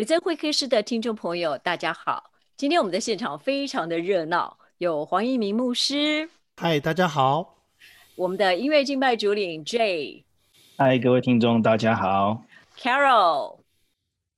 [0.00, 2.30] 美珍会客室的听众朋友，大家好！
[2.56, 6.26] 今天我们的现场非常的热闹，有黄一鸣牧师，
[6.56, 7.58] 嗨，大家好；
[8.16, 10.24] 我们的音乐敬拜主领 J，
[10.78, 12.42] 嗨，各位听众大家好。
[12.78, 13.58] ；Carol，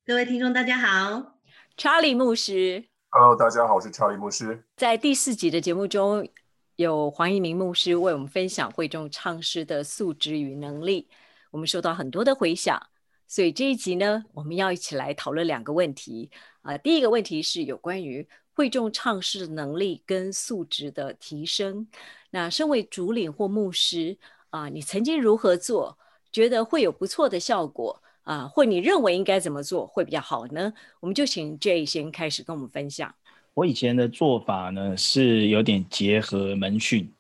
[0.05, 1.37] 各位听众大家好。
[1.77, 4.65] ；Charlie 牧师，Hello，大家好，我是 Charlie 牧师。
[4.77, 6.29] 在第四集的节目中，
[6.75, 11.09] 有黄一鸣牧师为我们分享会众唱诗的素质与能力，
[11.53, 12.85] 我们收到很多的回响。
[13.33, 16.29] 所以这一集呢，我们要一起来讨论两个问题
[16.61, 16.77] 啊。
[16.77, 21.87] 第一个问题是有关于会众唱诗的能力跟素质的提升。
[22.29, 24.19] 那身为主领或牧师
[24.51, 25.97] 啊，你曾经如何做，
[26.31, 28.47] 觉得会有不错的效果啊？
[28.47, 30.71] 或你认为应该怎么做会比较好呢？
[31.01, 33.15] 我们就请 J 先开始跟我们分享。
[33.55, 37.11] 我以前的做法呢，是有点结合门训，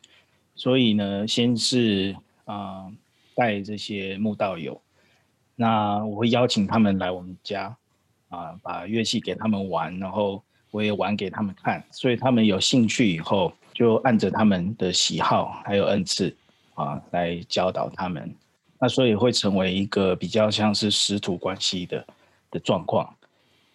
[0.54, 2.92] 所以呢，先是啊
[3.34, 4.78] 带这些慕道友。
[5.54, 7.76] 那我会邀请他们来我们家，
[8.28, 16.34] 啊，把乐器给他们玩，然后我也玩给他们看，所以他们有兴趣以后，就按着他们的喜好还有恩赐，
[16.74, 18.34] 啊，来教导他们。
[18.80, 22.04] 那所以会成为一个比较像是师徒关系的
[22.50, 23.14] 的状况。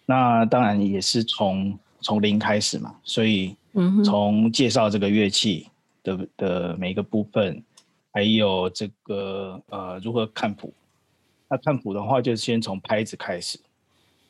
[0.04, 3.56] 那当然也是从从零开始嘛，所以
[4.04, 5.68] 从介绍这个乐器
[6.02, 7.62] 的的每一个部分，
[8.12, 10.72] 还有这个呃如何看谱。
[11.50, 13.58] 那看谱的话，就先从拍子开始，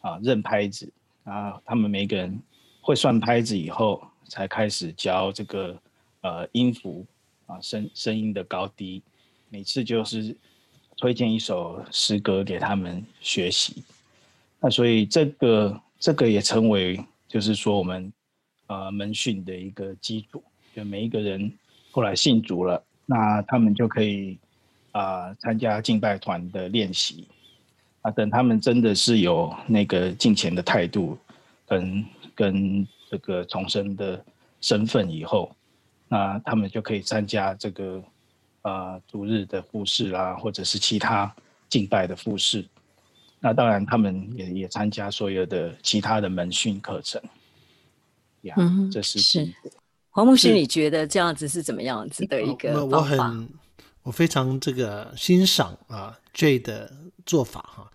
[0.00, 0.88] 啊，认拍子
[1.24, 2.40] 啊，他们每个人
[2.80, 5.76] 会算拍子以后，才开始教这个
[6.20, 7.04] 呃音符
[7.46, 9.02] 啊，声声音的高低，
[9.48, 10.36] 每次就是
[10.96, 13.82] 推荐一首诗歌给他们学习。
[14.60, 18.12] 那所以这个这个也成为就是说我们
[18.68, 20.40] 呃门训的一个基础，
[20.74, 21.52] 就每一个人
[21.90, 24.38] 后来信主了，那他们就可以。
[24.92, 27.26] 啊，参加敬拜团的练习
[28.02, 31.16] 啊，等他们真的是有那个敬虔的态度，
[31.66, 34.24] 跟跟这个重生的
[34.60, 35.54] 身份以后，
[36.08, 38.02] 那他们就可以参加这个
[38.62, 41.32] 啊逐日的复试啦，或者是其他
[41.68, 42.64] 敬拜的复试。
[43.40, 47.22] 那当然，他们也也参加所有的其他的门训课程。
[48.42, 48.56] 呀，
[48.90, 49.52] 这是是
[50.10, 53.36] 黄牧师，你觉得这样子是怎么样子的一个方法？
[54.08, 56.90] 我非常这个欣赏啊，J 的
[57.26, 57.92] 做法哈，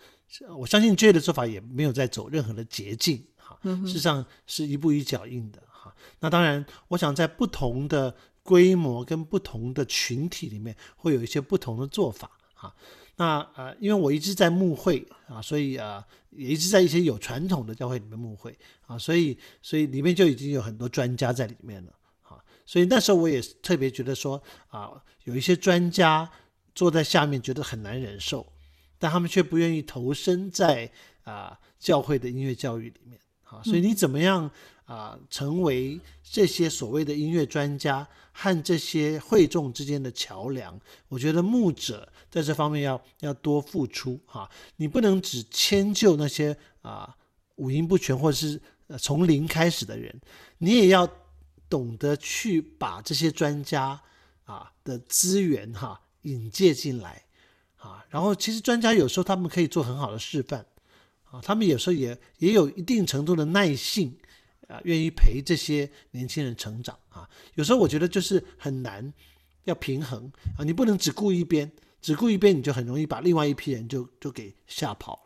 [0.56, 5.92] 我相信 J 的做法也没有在走任何的捷径哈，事实上是一步一脚印的哈。
[6.20, 12.76] 那当然，我想在不同的规模跟不同的群体里面，会有一些不同的做法哈。
[13.16, 21.92] 那呃，因为我一直在牧会啊，所以啊，也一直在一些有传统的教会里面牧会啊，所以所以里面就已经有很多专家在里面了。
[22.66, 24.92] 所以那时候我也特别觉得说啊，
[25.26, 26.30] 有一些专家
[26.74, 28.46] 坐在下面觉得很难忍受，
[28.98, 30.90] 但他们却不愿意投身在
[31.24, 33.20] 啊教会的音乐教育里面。
[33.44, 34.50] 啊，所以你怎么样
[34.86, 40.80] 啊成为这些所谓的音乐专家和这些会众之间的桥梁？
[41.10, 44.50] 我觉得牧者在这方面要要多付出哈。
[44.78, 47.14] 你不能只迁就那些啊
[47.58, 48.60] 五音不全或者是
[48.98, 50.18] 从零开始的人，
[50.60, 51.08] 你也要。
[51.74, 54.00] 懂得去把这些专家
[54.44, 57.24] 啊的资源哈引介进来
[57.78, 60.64] 啊，然后其实专家有时候他们可以做很好的示范
[61.24, 64.16] 啊，他们有时候也也有一定程度的耐性
[64.68, 67.28] 啊，愿意陪这些年轻人成长啊。
[67.56, 69.12] 有时候我觉得就是很难
[69.64, 75.23] 要平衡啊，你不能只顾一边，只顾一边你就很容易把另外一批人就就给吓跑。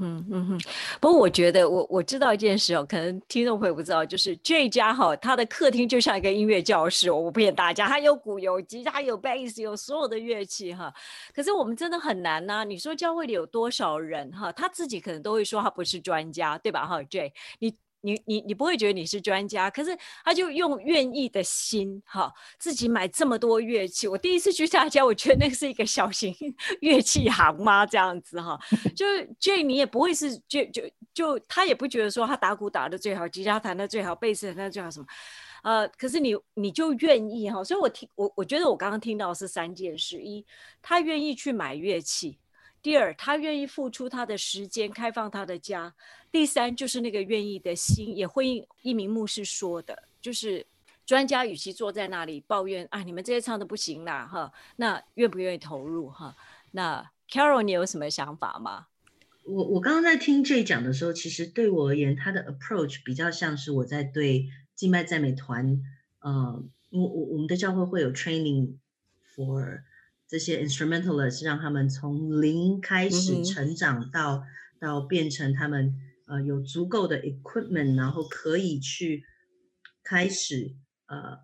[0.00, 0.60] 嗯嗯嗯，
[1.00, 10.92] 不过我觉得我我知道一件事哦，可能听众朋友不知道，就是这家哈，他的客厅就像一个音乐教室，我不骗大家，他有鼓有吉他有贝斯有所有的乐器哈。
[11.34, 17.74] 可是我们真的很难呐，你说教会里有多少人哈，他自己可能都会说他不是专家，对吧哈？J 你。
[18.08, 24.08] 你你你不会觉得你是专家，可是他就用愿意的心哈，自己买这么多乐器。
[24.08, 26.34] 我第一次去他家，我觉得那是一个小型
[26.80, 27.84] 乐器行吗？
[27.84, 28.58] 这样子哈，
[28.96, 29.04] 就
[29.38, 30.82] j 你也不会是就就
[31.12, 35.06] 就他也不觉得说他打鼓打的最好，吉他弹的最好，贝斯弹的最好什么，
[35.62, 40.44] 呃，可是你你就愿意哈，所以我听我我觉得我刚刚听到是三件事：一，
[40.80, 42.38] 他愿意去买乐器。
[42.88, 45.94] 第二，他愿意付出他的时间，开放他的家。
[46.32, 50.66] 第三，就是那个愿意的心，也会应一名牧师说的，就是
[51.04, 56.34] 专家与其坐在那里抱怨啊，你们这些唱的不行啦，哈，那愿不愿意投入哈？
[56.70, 58.86] 那 Carol，你有什么想法吗？
[59.44, 65.82] 我我刚刚在听这一讲的时候，其实对我而言，他的 approach 比较像是我在对静脉赞美团，
[66.20, 68.76] 呃，我我我们的教会会有 training
[69.36, 69.82] for。
[70.28, 74.44] 这些 instrumentalist 让他们从零开始成长到
[74.78, 75.94] 到变成他们
[76.26, 79.24] 呃有足够的 equipment，然后可以去
[80.04, 80.76] 开始
[81.06, 81.38] 呃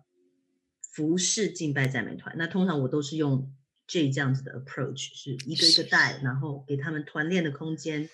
[0.93, 2.35] 服侍敬拜赞美团。
[2.37, 3.51] 那通常我都是用
[3.87, 8.07] 这这样子的 approach，是一个一个带，然后给他们团练的空间，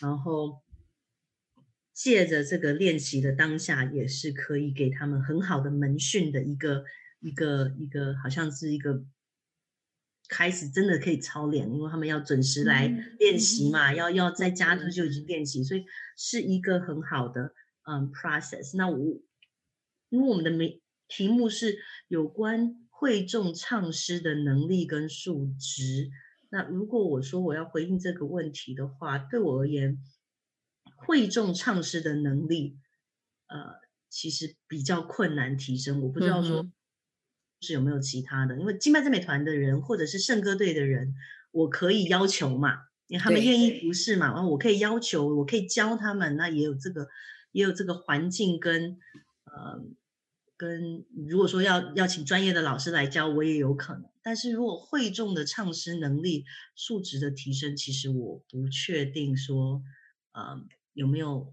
[0.00, 0.62] 然后
[1.94, 6.84] 借着这个练习的当下，也是可以给他们很好的门训的一个
[7.20, 9.04] 一个一个，好像是一个。
[10.28, 12.86] 开始真的可以操练，因为他们要准时来
[13.18, 15.86] 练习嘛，要要在家就就已经练习，所以
[16.18, 17.54] 是一个很好的
[17.84, 18.76] 嗯 process。
[18.76, 18.98] 那我
[20.10, 21.78] 因为我们的题题目是
[22.08, 26.10] 有关会众唱诗的能力跟数值，
[26.50, 29.98] 那如果我说我要回应这个问题的话，对我而言，
[30.96, 32.76] 会众唱诗的能力，
[33.46, 33.80] 呃，
[34.10, 36.02] 其实比较困难提升。
[36.02, 36.70] 我不知道说。
[37.60, 38.56] 是有没有其他的？
[38.58, 41.14] 因为金麦赞美团的人，或者是圣歌队的人，
[41.50, 47.08] 我可以要求嘛，因为他们愿意服侍嘛，然后我可以要求，我可以教他们，那也有这个，
[47.50, 48.96] 也有这个环境跟
[49.44, 49.82] 呃
[50.56, 54.04] 跟，如果说要要请专业的老师来教，我也有可能。
[54.22, 56.44] 但是如果会众的唱诗能力
[56.76, 59.82] 素质的提升，其实我不确定说，
[60.32, 60.62] 呃，
[60.92, 61.52] 有没有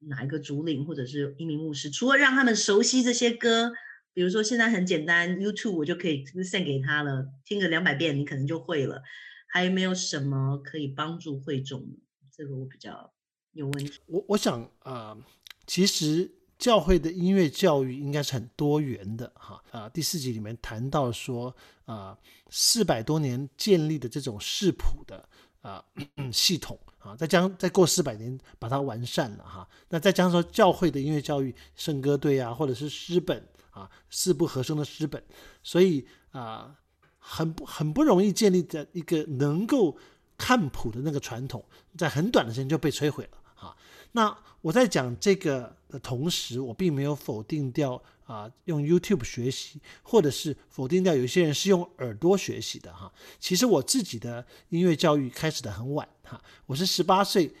[0.00, 3.72] 哪一个主领或者是一名牧师，除了让他们熟悉这些歌。
[4.14, 9.02] 比如说，现在很简单，YouTube 我就可以 send 给他了，听个两百遍，你可能就会了。
[9.48, 11.84] 还有没有什么可以帮助会众？
[12.32, 13.12] 这个我比较
[13.52, 13.98] 有问题。
[14.06, 15.18] 我我想啊，
[15.66, 19.88] 其实教会的音乐教育应该是很多元的哈啊。
[19.88, 22.16] 第四集里面谈到说啊，
[22.50, 25.28] 四百多年建立的这种视谱的
[25.60, 25.84] 啊
[26.32, 29.68] 系统啊，再将再过四百年把它完善了哈。
[29.88, 33.44] 那再加上说教会的音乐教育，圣歌队啊，或者是诗本。
[33.74, 35.22] 啊，四部合声的诗本，
[35.62, 36.74] 所以啊，
[37.18, 39.98] 很不很不容易建立在一个能够
[40.38, 41.62] 看谱的那个传统，
[41.98, 43.76] 在很短的时间就被摧毁了啊。
[44.12, 53.12] 那我在讲这个的同时，我并没有否定掉啊，用 YouTube 学习，或者是否定掉有些人是用耳朵学习的哈。
[53.40, 57.54] 其实我自己的音乐教育开始的很晚哈，我是十八岁。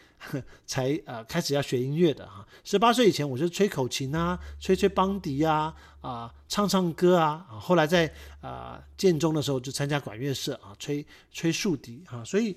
[0.64, 12.56] 才呃开始要学音乐的哈，十八岁以前我就吹口琴啊，吹吹邦迪啊，啊唱唱歌啊，啊后来在啊建中的时候就参加管乐社啊，吹吹竖笛哈，所以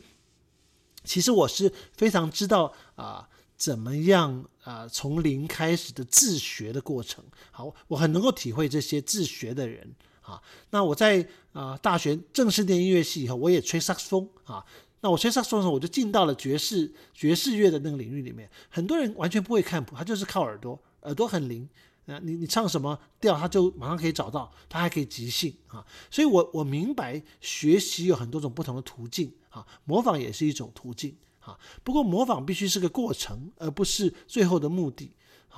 [1.04, 3.27] 其实我是非常知道啊
[3.57, 7.21] 怎么样啊从零开始的自学的过程，
[7.51, 10.42] 好，我很能够体会这些自学的人啊。
[10.69, 14.63] 那我在啊大学正式念音乐系以后，我也吹萨克斯风啊。
[15.02, 18.50] 那我吹萨克斯的时候，我就进到了爵士爵士乐的那个领域里面。
[18.70, 21.70] 很多人完全不会看谱，他就是靠耳朵，耳朵很灵
[22.08, 22.20] 啊。
[22.24, 25.86] 你你唱什么调，他就马上可以找到，他还可以即兴啊。
[26.10, 31.58] 所以，我我明白学习有很多种不同的途径啊，模仿也是一种途径啊。
[31.84, 35.12] 不过，模仿必须是个过程，而不是最后的目的。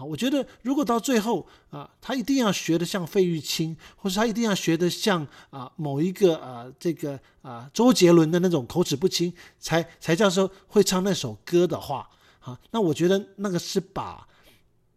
[0.04, 12.10] 我觉得如果到最后啊，他一定要学的像费玉清，或者他一定要学的像啊某一个啊这个啊周杰伦的那种口齿不清，才才叫做会唱那首歌的话，
[12.40, 14.28] 啊，那我觉得那个是把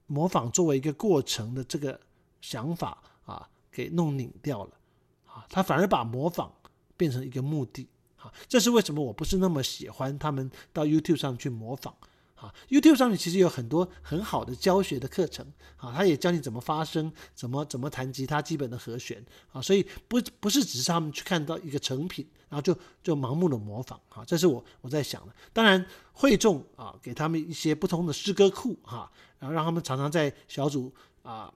[0.06, 1.98] 模仿作为一个过程的这个
[2.40, 4.70] 想法啊给弄拧掉了，
[5.26, 6.52] 啊，他反而把模仿
[6.96, 11.94] 变成一个目的，啊，这是为什么我不是那么喜欢他们到 YouTube 上去模仿。
[12.43, 15.46] 啊，YouTube 上面其实有很多很好的教学的课程，
[15.77, 25.32] 啊，他也教你怎么发声，怎么怎么弹吉他基本的和弦，啊，所以不不是只是他们去看到一个成品，然后就就盲目的模仿，啊，这是我我在想的。
[25.53, 29.08] 当然会众啊，给他们一些不同的诗歌库，哈，
[29.39, 31.53] 然后让他们常常在小组啊。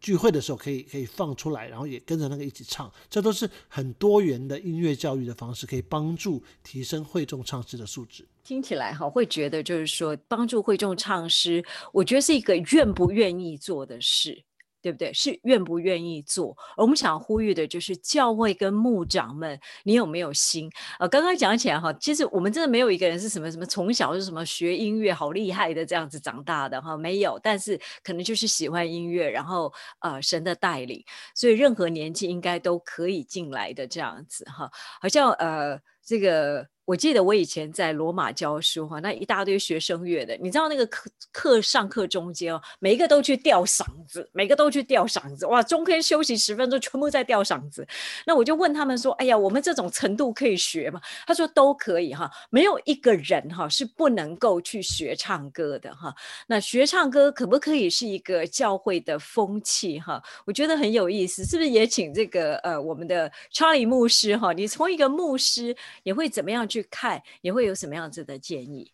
[0.00, 8.26] 聚会的时候可以可以放出来，然后也跟着那个一起唱，这都是很多元的音乐教育的方式，可以帮助提升会众唱诗的素质。
[8.46, 14.44] 听起来哈，会觉得就是说帮助会众唱诗，我觉得是一个愿不愿意做的事。
[14.82, 15.12] 对不对？
[15.12, 16.56] 是愿不愿意做？
[16.76, 20.70] 而我们想呼吁的就是教会跟牧长们，你有没有心？
[21.00, 27.36] 呃，刚刚讲起来哈，其实我们真的没有一个人是什么什么从小是什么学音乐好厉害的这样子长大的哈，没有。
[27.42, 29.72] 但是可能就是喜欢音乐，然后
[30.02, 31.02] 呃神的带领，
[31.34, 34.70] 所以任何年纪应该都可以进来的这样子哈。
[35.00, 36.64] 好像呃这个。
[36.86, 47.84] 我记得我以前在罗马教书哈，那一大堆学声乐的，你知道那个课课上课中间哦，每一个都去吊嗓子，每个都去吊嗓子，哇，中间休息十分钟，全部在吊嗓子。
[48.24, 51.00] 那我就问他们说，哎呀，我们这种程度可以学吗？
[51.26, 56.14] 他说都可以哈，没有一个人哈是不能够去学唱歌的哈。
[56.46, 60.22] 那学唱歌可不可以是一个教会的风气哈？
[60.44, 64.52] 我觉得很有意思，是不是也请这个呃我们的查理牧师哈？
[64.52, 66.75] 你从一个牧师也会怎么样去？
[66.76, 68.92] 去看也会有什么样子的建议？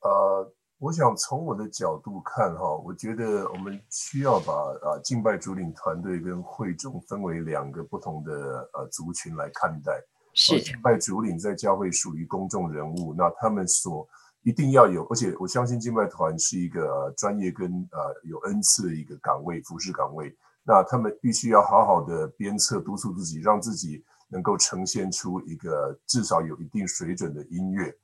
[0.00, 9.92] 呃，我想从我的角度看哈，我觉得我们需要把啊敬拜主领团队跟会众分为两个不同的呃族群来看待。
[10.34, 14.06] 是敬拜主领在教会属于公众人物，那他们所
[14.42, 20.36] 一定要有，而且我相信敬拜团是一个专业跟呃有恩赐的一个岗位，服饰岗位。
[20.62, 27.94] 那他们必须要好好的鞭策督促自己，让自己能够呈现出一个至少有一定水准的音乐。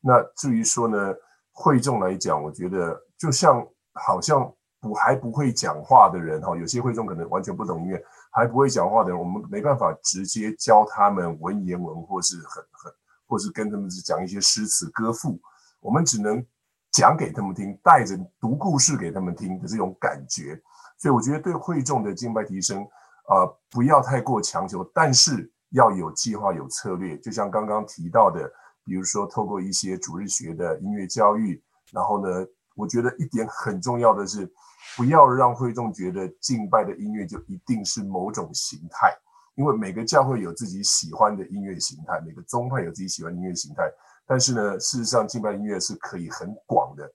[0.00, 1.14] 那至于说呢？
[1.54, 3.62] 会众来讲，我觉得就像
[3.92, 12.90] 好像不还不会讲话的人哈，有些会众可能完全不懂音乐，还不会讲话的人，我们没办法直接教他们文言文，或是很很，
[13.26, 15.38] 或是跟他们讲一些诗词歌赋，
[15.78, 16.42] 我们只能
[16.90, 20.58] 讲给他们听，带着读故事给他们听的这种感觉。
[20.96, 22.80] 所以我觉得对会众的敬拜提升，
[23.28, 28.50] 呃，不要太过强求，但是要有计划、有策略，就像刚刚提到的。
[28.84, 31.62] 比如说，透过一些主日学的音乐教育，
[31.92, 34.52] 然后呢，我觉得一点很重要的是，
[34.96, 39.16] 不要让会众觉得敬拜的音乐就一定是某种形态，
[39.54, 43.88] 因为每个教会有自己喜欢的音乐形态，每个宗派有自己喜欢的音乐形态。
[44.26, 47.08] 但是呢，事实上，敬拜音乐是可以很广的。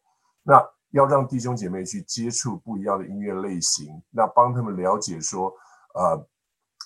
[0.43, 5.51] 那要让弟兄姐妹去接触不一样的音乐类型，那帮他们了解说，
[5.95, 6.25] 呃。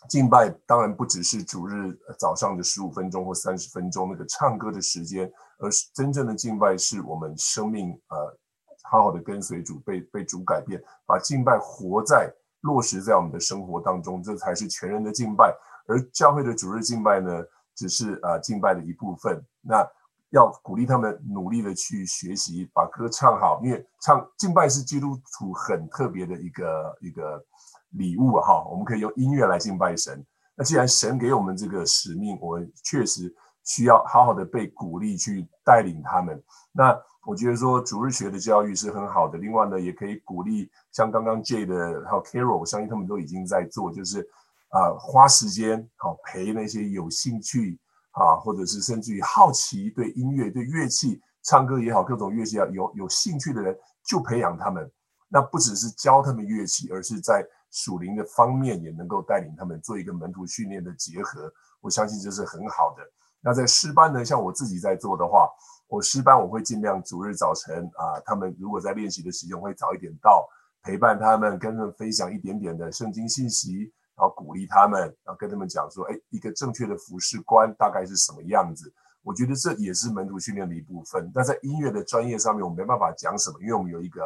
[0.10, 8.38] 敬拜当然不只是主日早上的十五分钟或三十分钟那个唱歌的时间，而是真正的敬拜是我们生命呃
[8.84, 15.56] 好好的跟随主，被被主改变，把敬拜活在落实在我们的生活当中，这才是全人的敬拜。
[15.88, 17.44] 而教会的主日敬拜呢，
[17.76, 19.42] 只是呃敬拜的一部分。
[19.62, 19.88] 那
[20.32, 27.46] 要鼓励他们努力的去学习，把歌唱好，因为唱敬拜是基督徒很特别的一个一个。
[27.92, 30.24] 礼物哈，我们可以用音乐来敬拜神。
[30.56, 33.34] 那既然神给我们这个使命，我们确实
[33.64, 36.42] 需要好好的被鼓励去带领他们。
[36.72, 39.38] 那我觉得说主日学的教育是很好的。
[39.38, 44.22] 另外呢，也可以鼓励像刚刚 J 的还有 Carol，我相信他们都已经在做，就是
[44.70, 47.80] 啊花时间好陪那些有兴趣
[48.12, 54.92] 啊，或者是甚至于好奇对音乐、对乐器、唱歌也好，各种乐器啊有有兴趣的人，就培养他们。
[55.30, 63.04] 那不只是教他们乐器，而是在属灵的方面也能够带领他们做一个门徒训练的结合，我相信这是很好的。
[63.40, 65.50] 那在师班呢，像我自己在做的话，
[65.88, 70.48] 我师班我会尽量逐日早晨啊，他们如果在练习的时间会早一点到，
[70.84, 78.94] 陪伴他们，跟他们分享一点点的圣经信息，然后鼓励他们，然后跟他们讲说，哎，一个正确的服饰观大概是什么样子？
[79.24, 81.32] 我觉得这也是门徒训练的一部分。
[81.34, 84.22] 那在音乐的专业上面，我没办法讲什么，因为我们有一个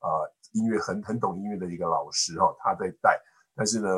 [0.00, 0.32] 呃。
[0.56, 3.20] 音乐很很懂音乐的一个老师哈，他在带。
[3.54, 3.88] 但是呢，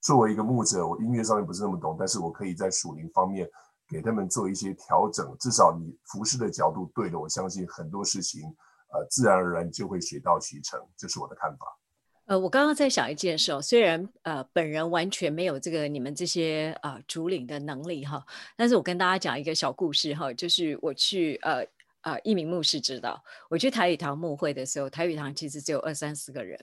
[0.00, 3.48] 作为一个牧者，我音乐上面不是那么懂，但是我可以在属灵方面
[3.88, 5.36] 给他们做一些调整。
[5.38, 8.42] 至少你服饰的角度对了，我相信很多事情
[8.92, 10.80] 呃自然而然就会水到渠成。
[10.96, 11.66] 这是我的看法。
[12.26, 18.24] 呃，我刚刚在想一件事哦，虽然呃本人完全没有这个你们这些呃主领的能力哈，
[18.56, 21.66] 但是我跟大家讲一个小故事哈，就是我去呃。
[22.02, 26.58] 啊，一名牧师知道，我去台语堂牧会的时候，台语堂其实只有二三十个人，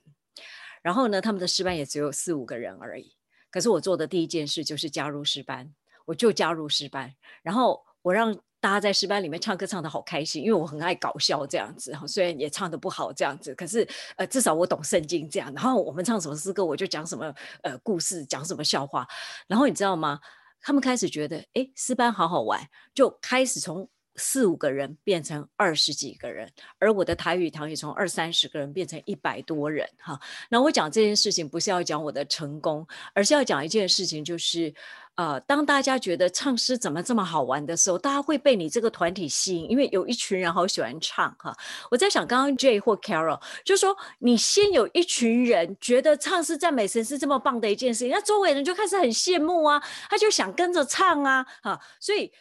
[0.82, 3.13] 然后呢，他们的诗班也只有四五个人而已。
[3.51, 5.74] 可是我做的第一件事就是加入诗班，
[6.06, 7.13] 我就加入诗班，
[7.44, 15.54] 然后我让大家在诗班里面唱歌唱的好开心，因为我很爱搞笑这样子哈，虽然也唱的不好这样子，可是呃至少我懂圣经这样。
[15.54, 19.08] 然后我们唱什么诗歌，我就讲什么呃故事，讲什么笑话。
[19.48, 20.20] 然后你知道吗？
[20.62, 23.88] 他们开始觉得哎诗班好好玩，就开始从。
[24.15, 30.19] 四五个人变成二十几个人，而我的台语堂也从二三十个人变成一百多人哈。
[30.50, 34.74] 那我讲这件事情不是要讲我的成功，而是要讲一件事情，就是
[35.15, 41.55] 呃，当大家觉得唱诗怎么这么好玩的时候，大家会被你这个团体吸引，因为有一群人好喜欢唱哈。
[41.91, 52.31] 我在想，刚刚 J 或 Carol 就说，你先有一群人觉得唱诗赞美神是这么棒的一件事情，那周围人就开始很羡慕啊，他就想跟着唱啊，哈，所以。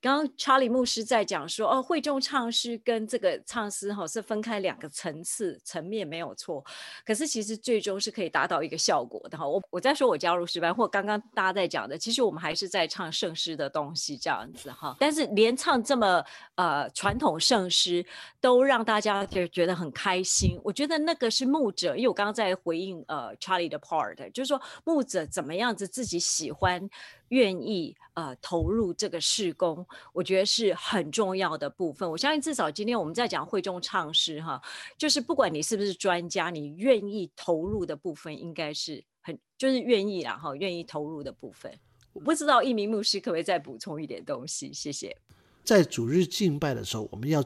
[0.00, 6.64] 刚刚查理牧师在讲说，哦，会众唱诗跟这个唱诗哈是分开两个层次层面没有错，
[7.04, 9.46] 可是其实最终是可以达到一个效果的哈。
[9.46, 14.96] 我我在说我加入诗班，或刚刚大家在讲的，其实我们还是在唱圣诗的东西这样子哈。
[14.98, 18.04] 但是连唱这么呃传统圣诗
[18.40, 26.88] 都让大家就觉得很开心，我觉得那个是牧者，因为我刚刚在回应呃查理的 part，就是说牧者怎么样子自己喜欢。
[27.30, 32.08] 愿意呃投入这个事工，我觉得是很重要的部分。
[32.08, 34.62] 我相信至少今天我们在讲会众唱诗哈，
[34.96, 41.76] 就是不管你是不是专家，你愿意投入的部分应该是很就是愿意啦哈，愿意投入的部分。
[42.12, 44.72] 我不知道一名牧师可不可以再补充一点东西？
[44.72, 45.16] 谢谢。
[45.62, 47.42] 在主日敬拜的时候，我们要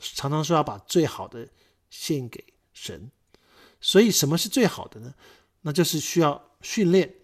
[0.00, 1.48] 常常说要把最好的
[1.90, 3.10] 献给神。
[3.80, 5.14] 所以什么是最好的呢？
[5.60, 7.14] 那就是需要训练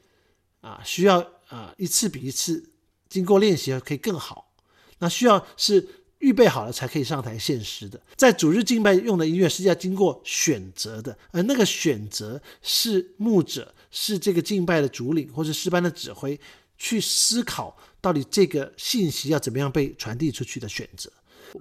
[0.64, 2.70] 啊，需要啊一次比一次
[3.08, 4.50] 经过练习可以更好。
[4.98, 5.86] 那需要是
[6.20, 8.00] 预备好了才可以上台献诗的。
[8.16, 16.40] 在主日敬拜用的音乐是要经过选择的，而那个选择是牧者，是这个敬拜的主领或者诗班的指挥
[16.78, 21.12] 去思考到底这个信息要怎么样被传递出去的选择。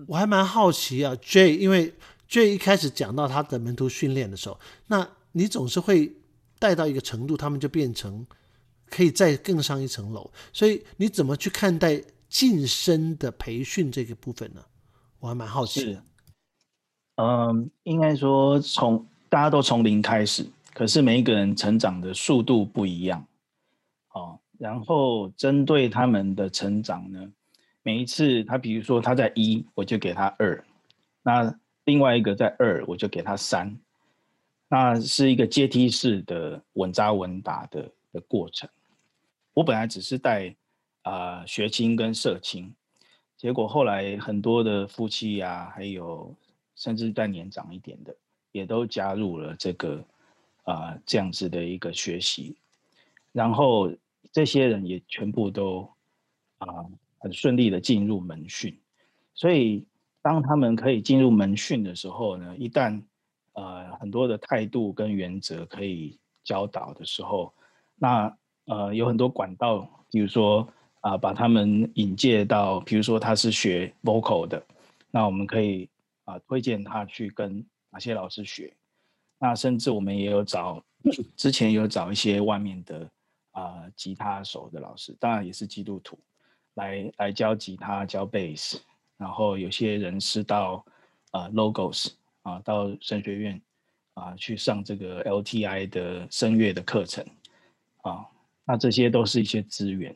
[0.08, 1.94] 我还蛮好奇啊，J，因为
[2.30, 4.58] J 一开始讲到他的门徒训练的时候，
[4.88, 6.16] 那你总是会
[6.58, 8.26] 带到一个程度，他们就变成
[8.94, 10.30] 可以再更上一层楼。
[10.52, 12.04] 所以你怎么去看待？
[12.34, 14.66] 晋升的培训这个部分呢，
[15.20, 15.94] 我还蛮好奇。
[15.94, 16.04] 的。
[17.18, 23.24] 嗯，应该说从大家都从零开始，可是每一个人成长的速度不一样。
[24.14, 27.32] 哦，然后针对他们的成长呢，
[27.84, 30.66] 每一次他比如说他在一，我就给他二，
[31.22, 33.78] 那另外一个在二，我就给他三，
[34.68, 38.68] 那是一个阶梯式的稳扎稳打的的过程。
[39.54, 40.56] 我本来只是带。
[41.06, 42.74] 啊，学青跟社青，
[43.36, 46.34] 结果后来很多的夫妻呀，还有
[46.78, 48.16] 甚至再年长一点的，
[48.54, 50.02] 也都加入了这个
[50.64, 52.56] 啊这样子的一个学习，
[53.34, 53.92] 然后
[54.32, 55.92] 这些人也全部都
[56.60, 56.68] 啊
[57.18, 58.80] 很顺利的进入门训，
[59.34, 59.86] 所以
[60.22, 63.04] 当他们可以进入门训的时候呢，一旦
[63.52, 67.54] 呃很多的态度跟原则可以教导的时候，
[67.96, 68.34] 那
[68.66, 70.68] 呃有很多管道，比如说。
[71.04, 74.66] 啊，把他们引介到，比如说他是学 vocal 的，
[75.12, 75.90] 那我们可以
[76.24, 78.74] 啊推荐他去跟哪些老师学。
[79.38, 80.82] 那甚至我们也有找，
[81.36, 83.06] 之前有找一些外面的
[83.52, 86.18] 啊吉他手的老师，当然也是基督徒，
[86.76, 88.82] 来来教吉他、教贝斯。
[89.18, 90.86] 然后有些人是到
[91.32, 93.62] 啊 logos 啊到神学院
[94.14, 97.26] 啊去上这个 LTI 的声乐的课程
[98.04, 98.26] 啊，
[98.66, 100.16] 那这些都是一些资源。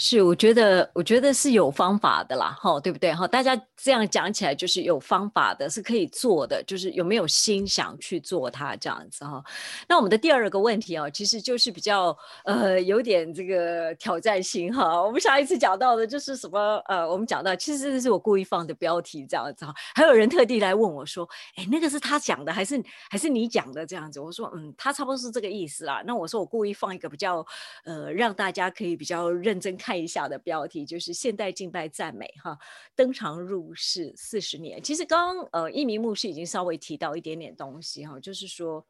[0.00, 3.12] 是，我觉得，我觉得是有方法的啦，哈，对不对？
[3.12, 9.42] 哈，大家这样讲起来就是有方法的，是可以做的，就是有没有心想去做它这样子哈。
[9.88, 15.02] 那我们的第二个问题啊，其实就是比较呃有点这个挑战性哈。
[15.02, 19.74] 我们上一次讲到的就是什么呃，我们讲到其实这是我故意放的标题这样子哈。
[19.96, 22.80] 还有人特地来问我说，哎，那个是他讲的还是
[23.10, 24.20] 还是你讲的这样子？
[24.20, 26.04] 我说嗯，他差不多是这个意思啦。
[26.06, 27.44] 那我说我故意放一个比较
[27.84, 29.87] 呃让大家可以比较认真看。
[29.88, 32.58] 看一下的标题就是现代敬拜赞美哈
[32.94, 34.82] 登场入室四十年。
[34.82, 38.86] 其实刚刚呃一名牧师已经稍微提到一点点东西哈，就是说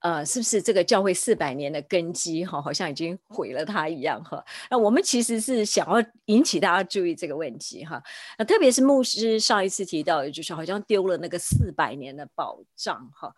[0.00, 4.44] 呃是不是这个教会四百年的根基哈好像已经毁了它一样哈？
[4.68, 8.02] 那我们其实是想要引起大家注意这个问题哈。
[8.36, 13.32] 那特别是牧师上一次提到的就是好像丢了那个四百年的宝藏哈。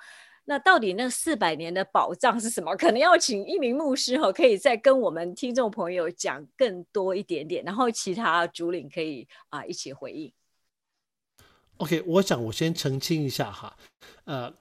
[0.47, 2.75] 那到底那四百年的宝藏是什么？
[2.77, 10.33] 可能要请一名牧师哈，可以再跟我们听众朋友讲更多一点点，然后其他主领可以啊一起回应。
[11.77, 13.77] OK，我想我先澄清一下哈，
[14.25, 14.53] 呃，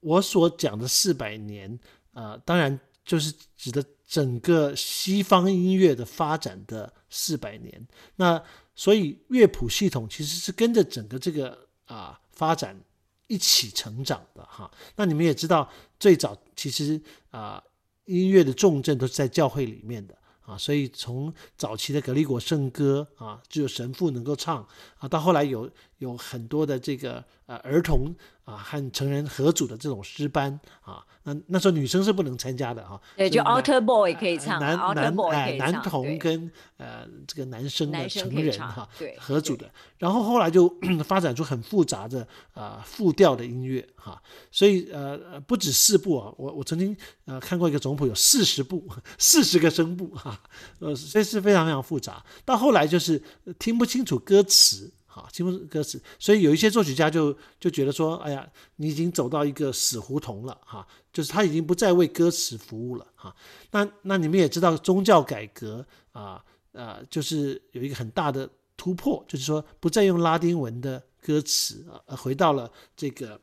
[0.00, 1.78] 我所讲的四百年，
[2.12, 7.86] 呃，当然就是指的整个西方音乐的发展的四百年。
[8.16, 8.42] 那
[8.74, 12.78] 所以乐谱系统其实是跟着整个这个啊发展。
[13.26, 17.62] 一起成长的哈，那你们也知道，最早其实啊，
[18.04, 24.66] 音乐的重镇都是在教会里面的啊，所以从早期的格里果圣歌啊，只有神父能够唱
[24.98, 31.04] 啊，到后来有有很多的这个呃儿童啊和成人合组的这种诗班啊。
[31.24, 39.70] 那那时候女生是不能参加的哈，对，就 Alter Boy 可以唱，男男哎男童跟呃这个男生的成人哈，对，合组的。
[39.98, 40.68] 然后后来就
[41.06, 48.84] 发展出很复杂的啊复调的音乐哈，所以呃不止四部啊，我我曾经呃看过一个总谱有四十部，
[49.16, 50.36] 四十个声部哈，
[50.80, 52.20] 呃所以是非常非常复杂。
[52.44, 53.22] 到后来就是
[53.60, 54.92] 听不清楚歌词。
[55.14, 63.36] 好，听不歌词，所以有一些作曲家就就觉得说，哎呀，你已经走到一个死胡同了，哈，就是他已经不再为歌词服务了，哈。
[63.72, 73.38] 那那你们也知道，宗教改革啊，呃，就是有一个很大的突破，就是说不再用拉丁文的歌词，呃，回到了这个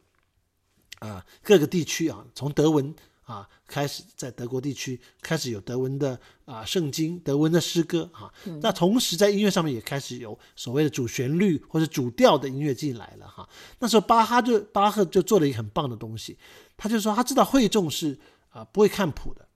[0.97, 2.95] 啊各个地区啊，从德文。
[3.29, 13.47] 啊，开始在德国地区开始有德文的啊圣经、德文的诗歌哈，那同时在音乐上面也开始有所谓的主旋律或者主调的音乐进来了哈。
[13.77, 16.39] 那时候巴哈就巴赫就做了一个很棒的东西，
[16.75, 18.17] 他就说他知道会众是
[18.49, 19.47] 啊不会看谱的，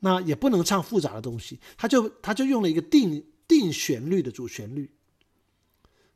[0.00, 4.90] 那也不能唱复杂的东西，他就他就用了一个定定旋律的主旋律。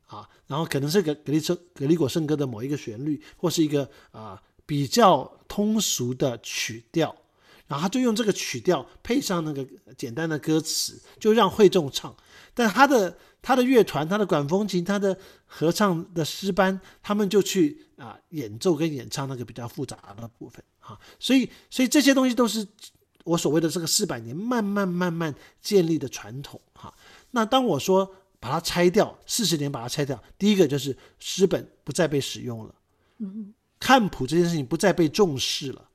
[0.05, 7.15] 啊，然后可能是格格里圣格里果圣歌的某一个旋律，或是一个啊比较通俗的曲调，
[7.65, 12.15] 然后他就用这个曲调配上那个简单的歌词，就让会众唱。
[12.53, 20.99] 但他的他的乐团、他的管风琴、他的合唱的诗班，他们就去啊演奏跟演唱那个比较复杂的部分哈。
[21.19, 22.67] 所以，所以这些东西都是
[23.23, 26.93] 我所谓的这个四百年慢慢慢慢建立的传统哈。
[27.31, 28.15] 那当我说。
[28.41, 30.17] 把它拆掉，四十年把它拆掉。
[30.37, 32.75] 第一个就是诗本不再被使用了，
[33.17, 35.89] 嗯，看谱这件事情不再被重视了，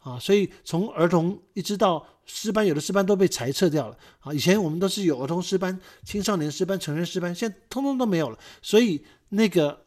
[0.00, 8.38] 啊，所以从儿童一直到诗班，有的诗班都被裁撤掉了，啊，以前我们都是有儿童诗班、青少年诗班、成人诗班，现在通通都没有了。
[8.60, 9.86] 所以那个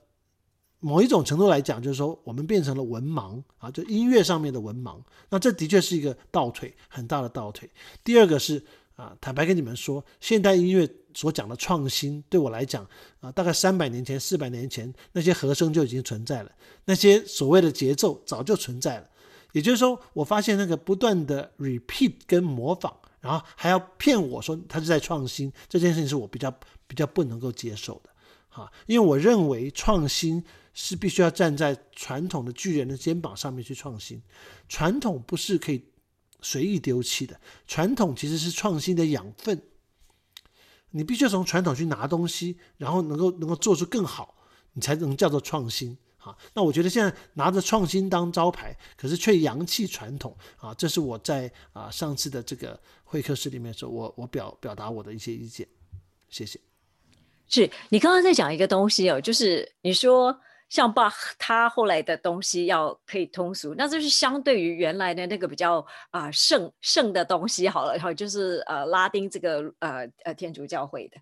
[0.79, 4.99] 某一种程度来讲，就是说我们变成了文盲啊，就音乐上面的文盲。
[5.29, 7.69] 那这的确是一个倒退，很大的倒退。
[8.03, 8.63] 第二个是。
[8.95, 12.87] 啊，坦白跟你们说，现代音乐所讲的创新，对我来讲
[13.19, 16.51] 啊，大概三百年前、四百年前，那些和声就已经存在了，
[16.85, 19.09] 那些所谓的节奏早就存在了。
[19.51, 26.51] 也就是说，我发现那个不断的 repeat 跟模仿，然后还要骗我说他是在创新，这件事情是我比较
[26.87, 28.09] 比较不能够接受的。
[28.49, 34.21] 哈，因为我认为创新是必须要站在传统的巨人的肩膀上面去创新，
[34.67, 35.83] 传统不是可以。
[36.45, 39.57] 随意丢弃的传统其实是创新的养分，
[40.95, 44.35] 你必须从传统去拿东西，然后能够能够做出更好，
[44.73, 46.37] 你才能叫做创新啊。
[46.53, 55.67] 那我觉得现在拿着创新当招牌，可是却洋气传统啊，这是我在啊上次的这个会客室里面说，我我表表达我的一些意见，
[56.29, 56.59] 谢谢。
[57.47, 60.39] 是你刚刚在讲一个东西哦，就是你说。
[60.73, 61.07] 像把
[61.37, 71.17] 他后来的东西要可以通俗，那就是相对于原来的那个比较啊圣圣的东西好了，哈，就是呃拉丁这个呃呃天主教会的。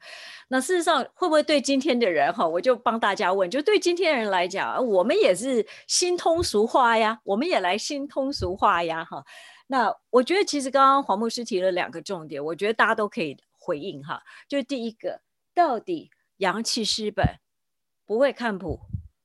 [0.48, 9.22] 那事实上会不会对今天的人哈，我就帮大家问，就对今天的人来讲，我们也是新通俗化呀，我们也来新通俗化呀，哈。
[9.68, 14.24] 那我觉得其实刚刚黄牧师提了两个重点，我觉得大家都可以回应哈。
[14.48, 15.20] 就第一个，
[15.54, 17.26] 到底阳气诗本
[18.06, 18.80] 不会看谱？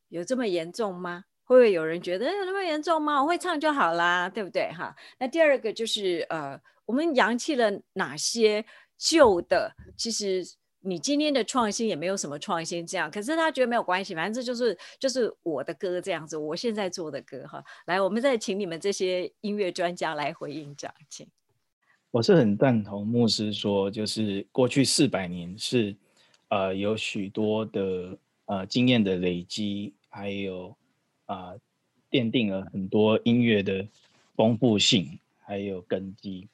[0.09, 1.25] 有这么严重吗？
[1.45, 3.23] 会不会有人觉得有那么严重吗？
[3.23, 4.69] 我会唱就好啦，对不对？
[4.73, 4.93] 哈。
[5.19, 8.65] 那第二个就是呃，我们扬弃了哪些
[8.99, 9.73] 旧的？
[9.97, 10.43] 其实
[10.81, 13.09] 你今天的创新也没有什么创新，这样。
[13.09, 17.63] 可是他觉得没有关系，反正这就是就是我的歌这样子，我现在做的歌哈。
[17.87, 21.29] 来，我们再请你们这些音乐专家来回应这样，请。
[22.11, 25.95] 我是很赞同牧师说，就是过去四百年是
[26.49, 29.95] 呃有许多的呃经验的累积。
[30.17, 30.75] 还有
[31.27, 31.53] 啊，
[32.11, 33.87] 奠定了很多音乐的
[34.35, 36.49] 丰富性，还有根基。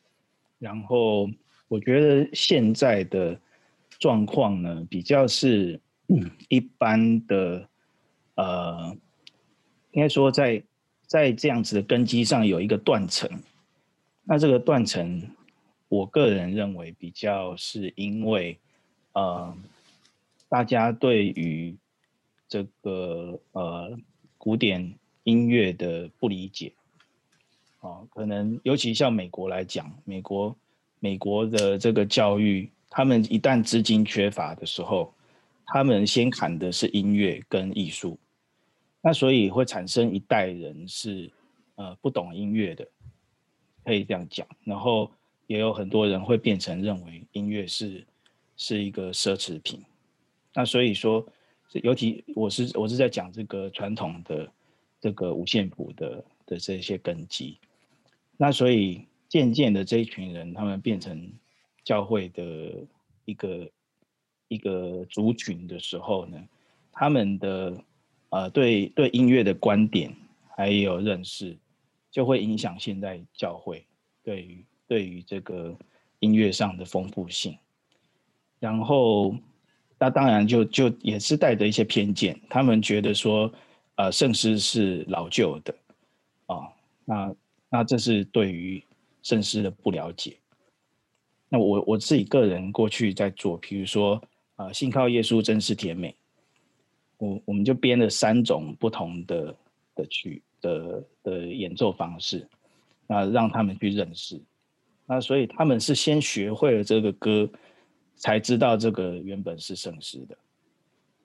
[0.58, 1.30] 然后
[1.68, 3.38] 我觉得现在的
[4.00, 5.80] 状况呢，比较是
[6.48, 7.68] 一般的，
[8.34, 8.96] 呃，
[9.92, 10.60] 应该说在
[11.06, 13.30] 在这样子的根基上有一个断层。
[14.24, 15.22] 那这个断层，
[15.88, 18.58] 我个人认为比较是因为，
[19.12, 19.56] 呃，
[20.48, 21.76] 大家对于
[22.52, 23.98] 这个呃
[24.36, 26.70] 古典音乐的不理解，
[27.80, 30.54] 哦，可能尤其像美国来讲，美国
[31.00, 35.14] 美国的这个教育，他们一旦资金缺乏的时候，
[35.64, 38.18] 他们先砍的是音乐跟艺术，
[39.00, 41.32] 那所以会产生一代人是
[41.76, 42.86] 呃不懂音乐的，
[43.82, 45.10] 可以这样讲，然后
[45.46, 48.06] 也有很多人会变成认为音乐是
[48.58, 49.82] 是一个奢侈品，
[50.52, 51.26] 那所以说。
[51.80, 54.50] 尤其我是我是在讲这个传统的
[55.00, 57.58] 这个五线谱的的这些根基，
[58.36, 61.32] 那所以渐渐的这一群人他们变成
[61.84, 62.74] 教会的
[63.24, 63.70] 一个
[64.48, 66.38] 一个族群的时候呢，
[66.92, 67.84] 他们的
[68.30, 70.14] 呃对对音乐的观点
[70.56, 71.56] 还有认识，
[72.10, 73.86] 就会影响现在教会
[74.22, 75.74] 对于对于这个
[76.18, 77.56] 音乐上的丰富性，
[78.60, 79.34] 然后。
[80.02, 83.48] 那当然就就也是带着一些偏见，他们觉得说，
[83.94, 85.72] 呃，圣诗是老旧的，
[86.46, 86.56] 啊，
[87.04, 87.34] 那
[87.70, 88.82] 那这是对于
[89.22, 90.36] 圣诗的不了解。
[91.48, 94.20] 那我我自己个人过去在做，比如说，
[94.56, 96.12] 啊，信靠耶稣真是甜美，
[97.18, 99.54] 我我们就编了三种不同的
[99.94, 102.44] 的曲的的演奏方式，
[103.06, 104.42] 那让他们去认识，
[105.06, 107.48] 那所以他们是先学会了这个歌。
[108.16, 110.36] 才知道这个原本是圣诗的，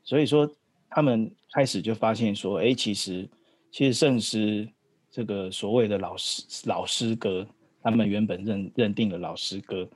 [0.04, 0.50] 所以说
[0.90, 3.30] 他们开始就发现说，哎，其实
[3.72, 4.68] 其实圣诗
[5.12, 7.46] 这个所谓的老师老诗歌，
[7.82, 9.88] 他们原本认认定的老诗歌，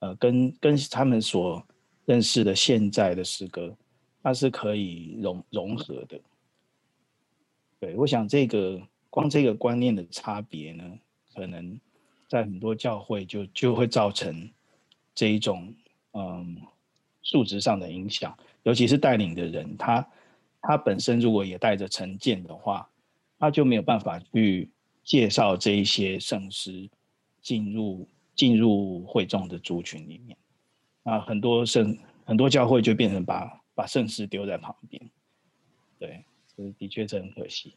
[0.00, 1.64] 呃，跟跟他们所
[2.04, 3.74] 认识的现在的诗歌
[4.22, 6.20] 它是可以融融合的。
[7.80, 10.84] 对，我想这个光这个观念的差别呢，
[11.34, 11.78] 可能
[12.28, 14.48] 在很多教会就就会造成
[15.14, 15.74] 这一种
[16.12, 16.56] 嗯
[17.22, 20.08] 素质上的影响，尤其是带领的人，他
[20.60, 22.88] 他本身如果也带着成见的话，
[23.38, 24.70] 他就没有办法去
[25.04, 26.88] 介绍这一些圣诗
[27.40, 30.36] 进入进入会众的族群里面。
[31.04, 35.10] 啊，很多圣很多教会就变成把把圣诗丢在旁边，
[35.98, 36.24] 对，
[36.56, 37.74] 这的确是很可惜。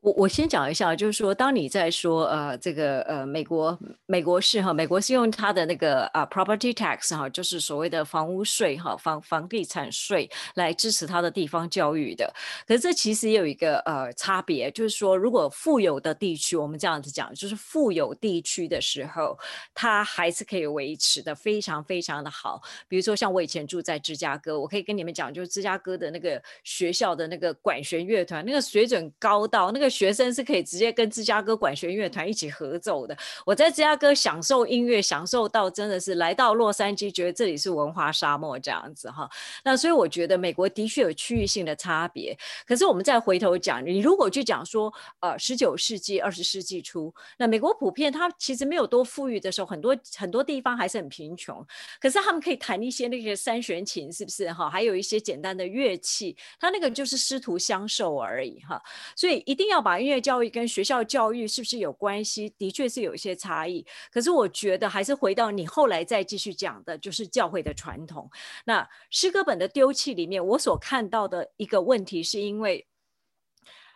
[0.00, 12.32] 我我先讲一下，就是说，当你在说呃这个呃美国美国是哈，美国是用它的那个啊 property tax 哈，就是所谓的房屋税哈房房地产税来支持它的地方教育的。
[12.66, 19.38] 可是这其实也有一个呃差别，就是说，如果富有的地区，我们这样子讲，就是富有地区的时候，
[19.74, 22.62] 它还是可以维持的非常非常的好。
[22.88, 29.89] 比如说像我以前住在芝加哥，我可以跟你们讲，就是芝加哥的那个学校的那个管弦乐团，那个水准高到那个。
[29.90, 33.16] 学生是可以直接跟芝加哥管弦乐团一起合奏的。
[33.44, 39.28] 我在芝加哥享受音乐，享受到真的是来到洛杉矶，觉得这里是文化沙漠这样子哈。
[39.64, 42.38] 那所以我觉得美国的确有区域性的差别。
[42.64, 51.66] 可是我们再回头讲，你如果去讲说，呃，十九世纪、二十世纪初，那美国普遍它其实没有多富裕的时候，很多很多地方还是很贫穷。
[52.00, 54.70] 可是他们可以弹一些那个三弦琴，是不是哈？
[54.70, 58.80] 还有一些简单的乐器，它那个就是师徒相授而已哈。
[59.16, 59.79] 所以一定要。
[59.80, 62.52] 把音乐教育跟学校教育是不是有关系？
[62.58, 63.86] 的确是有一些差异。
[64.12, 68.30] 可是我觉得还是回到你后来再继续讲的，就是教会的传统。
[68.64, 72.86] 那诗歌本的丢弃里面，我所看到的一个问题，是因为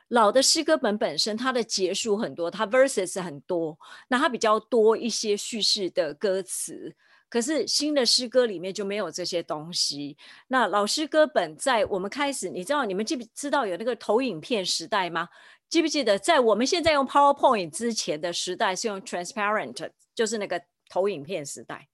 [0.09, 6.95] 老的诗歌本本身它的结束很多，它 verses 很多，那它比较多一些叙事的歌词。
[7.31, 10.17] 可是新的诗歌里面就没有这些东西。
[10.47, 15.29] 那老诗歌本在我们开始，你知道你们记不知道有那个投影片时代吗？
[15.69, 21.89] 记不记得，在我们现在用 PowerPoint 之前的时代是用 Transparent，就是那个投影片时代。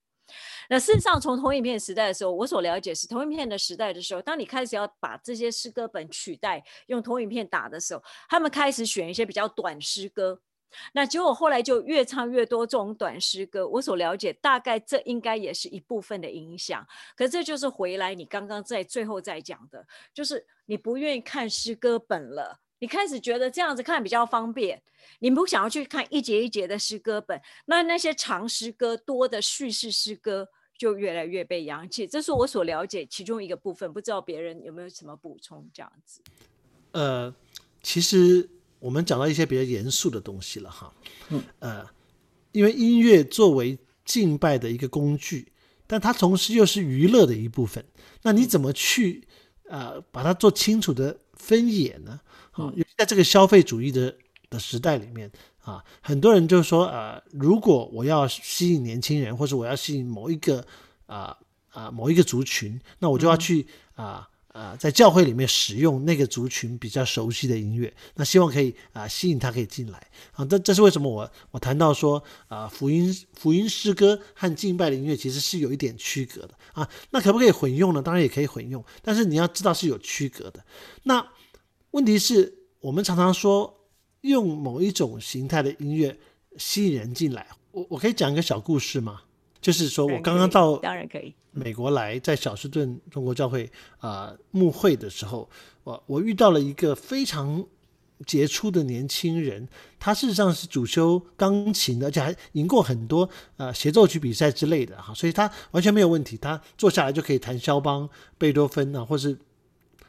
[0.68, 10.40] 那事实上，从投影片时代的时候，我所了解是投影片的时代的时候，当你开始要把这些诗歌本取代用投影片打的时候，他们开始选一些比较短诗歌。
[10.92, 13.66] 那结果后来就越唱越多这种短诗歌。
[13.66, 16.86] 我所了解，大概这应该也是一部分的影响。
[17.16, 22.60] 可这就是回来你刚刚在最后在讲的，就是你不愿意看诗歌本了。
[22.80, 24.82] 你开始觉得这样子看比较方便，
[25.20, 32.06] 你不想要去看一节一节的诗歌本，那那些长诗歌多的叙事诗歌就越来越被扬弃。
[32.06, 35.68] 这是我所了解其中一个部分，不知道别人有没有什么补充？
[35.72, 36.20] 这样子。
[36.92, 37.34] 呃，
[37.82, 40.92] 其实我们讲到一些比较严肃的东西了哈。
[41.28, 41.42] 嗯。
[41.60, 41.86] 呃，
[42.52, 45.52] 因为音乐作为敬拜的一个工具，
[45.86, 47.84] 但它同时又是娱乐的一部分。
[48.22, 49.28] 那你怎么去
[49.68, 52.20] 呃把它做清楚的分野呢？
[52.52, 54.14] 啊，在这个消费主义的
[54.48, 55.30] 的时代里面
[55.62, 60.64] 啊，很多人就说，呃，如果我要吸引年轻人，或者我要吸引某一个
[61.06, 61.36] 啊
[61.70, 70.44] 啊某一个族群，那我就要去啊啊在教会里面使用那个族群比较熟悉的音乐，那希望可以啊吸引他可以进来啊。
[70.44, 76.88] 这这是为什么我我谈到说啊福音福音诗歌和敬拜的音乐其实是有一点区隔的啊。
[77.10, 78.02] 那可不可以混用呢？
[78.02, 80.64] 当然也可以混用，但是你要知道是有区隔的。
[81.04, 81.26] 那
[81.92, 83.88] 问题是，我们常常说
[84.22, 86.18] 用某一种形态的音乐
[86.56, 87.46] 吸引人进来。
[87.72, 89.22] 我我可以讲一个小故事吗？
[89.60, 95.48] 就是说我刚刚到当然可以美国来，在小士顿中国教会啊牧会的时候，
[95.84, 97.64] 我我遇到了一个非常
[98.26, 99.68] 杰出的年轻人，
[99.98, 109.36] 他事实上是主修钢琴的，而且还赢过很多呃协奏曲比赛之类的哈，所以他完全没有问题，他坐下来就可以弹肖邦、贝多芬啊，或是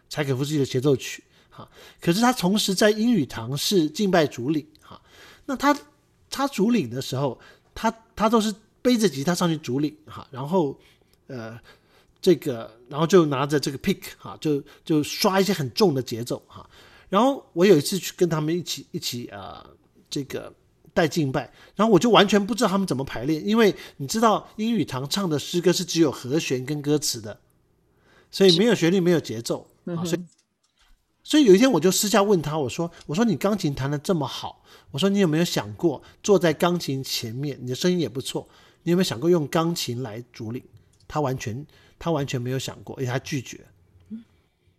[0.10, 1.24] 柴可夫斯基的协奏曲。
[1.50, 1.68] 哈，
[2.00, 5.02] 可是他同时在英语堂是敬拜主领哈，
[5.46, 5.78] 那他
[6.30, 7.38] 他主领的时候，
[7.76, 10.80] 他他都是背着吉他上去竹林哈，然后
[11.28, 11.60] 呃
[12.22, 16.70] 这个然后就拿着这个 pick 哈，就就刷一些很重的节奏哈，
[17.10, 19.66] 然后我有一次去跟他们一起一起啊
[20.10, 20.54] 这个
[20.94, 27.40] 带敬拜，然后我就完全不知道他们怎么排练，因为你知道英语堂唱的诗歌是只有和弦跟歌词的，
[28.30, 30.24] 所以没有旋律没有节奏啊，所以。
[31.24, 38.50] 所以有一天我就私下问他，我说：“我说你钢琴弹的这么好，我说你有没有想过坐在钢琴前面，你的声音也不错，
[38.84, 40.64] 你有没有想过用钢琴来主领？”
[41.08, 41.66] 他完全
[42.00, 43.60] 他完全没有想过，而且他拒绝。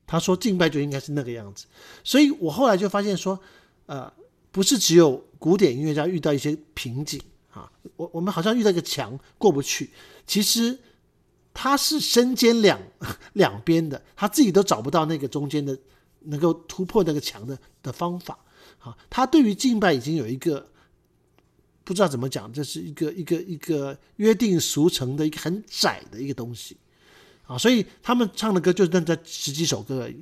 [0.07, 1.67] 他说敬拜就应该是那个样子。
[2.03, 3.39] 所以我后来就发现说，
[3.87, 4.13] 呃，
[4.51, 9.91] 不是只有古典音乐家遇到一些瓶颈啊，我我们好像遇到一个墙过不去。
[10.27, 10.79] 其实
[11.55, 12.81] 他是身兼两
[13.35, 15.79] 两边的，他自己都找不到那个中间的
[16.21, 18.39] 能够突破那个墙的的方法。
[18.79, 20.67] 啊，他对于敬拜已经有一个
[21.93, 26.75] 不知道怎么讲，这是一个一个一个约定俗成的一个很窄的一个东西
[27.45, 30.17] 啊，所以他们唱的歌就那这十几首歌而已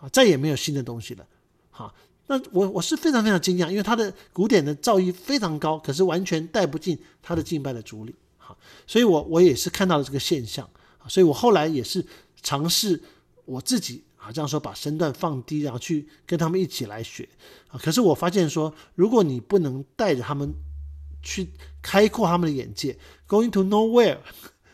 [0.00, 1.26] 啊，再也没有新的东西了。
[1.70, 1.94] 好，
[2.28, 8.14] 那我我是非常非常惊讶，因为他的古典的造诣非常高，可是完全带不进他的敬拜的主里。
[8.38, 8.56] 好，
[8.86, 10.66] 所以我我也是看到了这个现象
[11.08, 12.02] 所以我后来也是
[12.40, 12.98] 尝试
[13.44, 14.02] 我自己。
[14.16, 17.28] 啊，这样说把身段放低，然后去跟他们一起来学
[17.68, 17.78] 啊。
[17.78, 20.52] 可是我发现说，如果你不能带着他们
[21.26, 21.50] 去
[21.82, 24.18] 开阔他们的眼界，going to nowhere，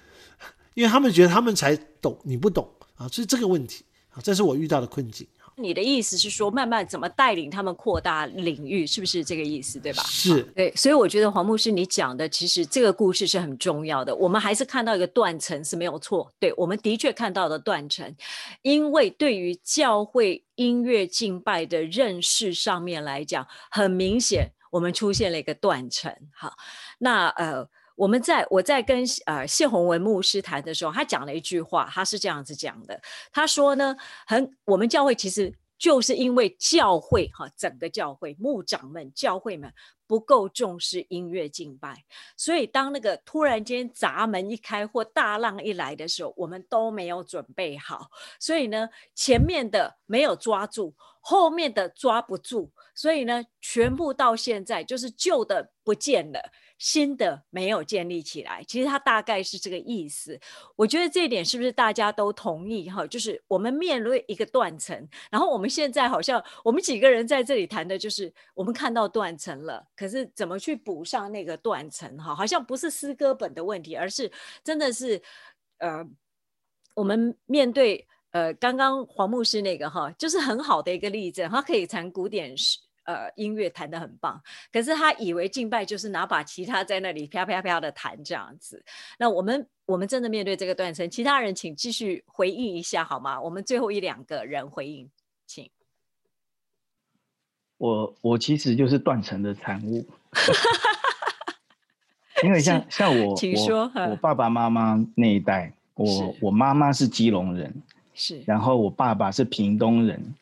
[0.75, 5.27] 因为他们觉得他们才懂，你不懂啊，所以这个问题啊，这是我遇到的困境。
[5.55, 9.79] 你的意思是说，慢慢怎么带领他们扩大领域，是不是这个意思？
[9.79, 10.03] 对吧？
[10.05, 14.15] 是对，所以我觉得黄牧师你讲的，其实这个故事是很重要的。
[14.17, 18.15] 我们还是看到一个断层是没有错，对，我们的确看到的断层，
[18.63, 26.13] 因为对于教会音乐敬拜的认识上面来讲，很明显我们出现了一个断层。
[26.35, 26.53] 哈，
[26.99, 27.69] 那呃。
[27.95, 33.95] 我们在我在跟呃谢宏文牧师谈的时候，他讲了一句话，他是这样子讲的，他说呢，
[34.27, 39.75] 很我们教会其实就是因为教会哈，整个教会牧长们、教会们
[40.07, 42.05] 不够重视音乐敬拜，
[42.37, 56.41] 所以当那个突然间闸门一开或大浪一来的时候，我们都没有准备好，所以呢，前面的没有抓住，后面的抓不住，所以呢，全部到现在就是旧的不见了。
[56.83, 60.37] 新的没有建立起来，其实它大概是这个意思。
[60.75, 63.07] 我觉得这一点是不是大家都同意哈？
[63.07, 72.35] 就是我们面对一个断层，然后我们现在好像我们几个人在这里谈的就是我们看到断层了，可是怎么去补上那个断层哈？
[72.35, 74.29] 好像不是诗歌本的问题，而是
[74.65, 75.23] 真的是
[75.79, 76.05] 呃，
[76.97, 82.81] 我们面对呃刚刚黄牧师那个哈，就是很好的一个例证，他可以谈古典诗。
[83.05, 84.41] 呃，音乐弹得很棒，
[84.73, 88.85] 可是他以为敬拜就是拿把吉他在那里啪啪啪的弹这样子。
[89.19, 93.41] 那我们我们真的面对这个断层，其他人请继续回应一下好吗？
[93.41, 95.11] 我们最后一两个人回应，
[95.47, 95.69] 请。
[97.77, 100.07] 我我其实就是断层的产物，
[102.45, 107.83] 因为像像我，请说，我爸爸妈妈那一代，我我妈妈是基隆人，
[108.15, 110.35] 是，然后我爸爸是屏东人。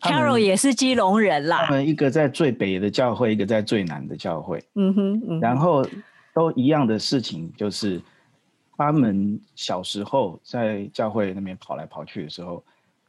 [0.00, 1.66] Carol 也是基隆人啦。
[1.66, 4.62] 他们一个在最北的教会，一个在最南的教会。
[4.74, 5.40] 嗯哼。
[5.40, 5.86] 然后
[6.32, 8.00] 都一样的事情，就是
[8.76, 12.64] 他们小时候在教会那边跑来跑去的时候，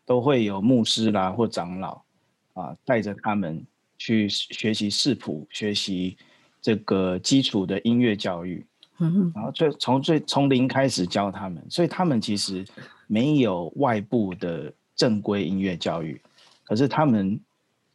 [0.05, 2.01] 都会有牧师啦或长老
[2.53, 3.65] 啊带着他们
[3.97, 6.17] 去学习视谱，学习
[6.61, 8.65] 这个基础的音乐教育。
[8.99, 9.31] 嗯哼。
[9.33, 12.65] 然后最从最从零开始教他们，所以他们其实
[13.07, 16.19] 没有外部的正规音乐教育。
[16.71, 17.37] 可是他们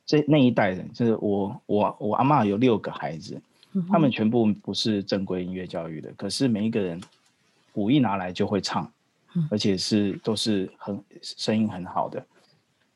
[0.05, 3.41] 这那一代人，就是我我我阿妈有六个孩子，
[3.89, 6.13] 他们全部不是正规音乐教育的。
[6.13, 7.01] 可是每一个人
[7.73, 8.93] 鼓一拿来就会唱，
[9.51, 12.23] 而且是都是很声音很好的。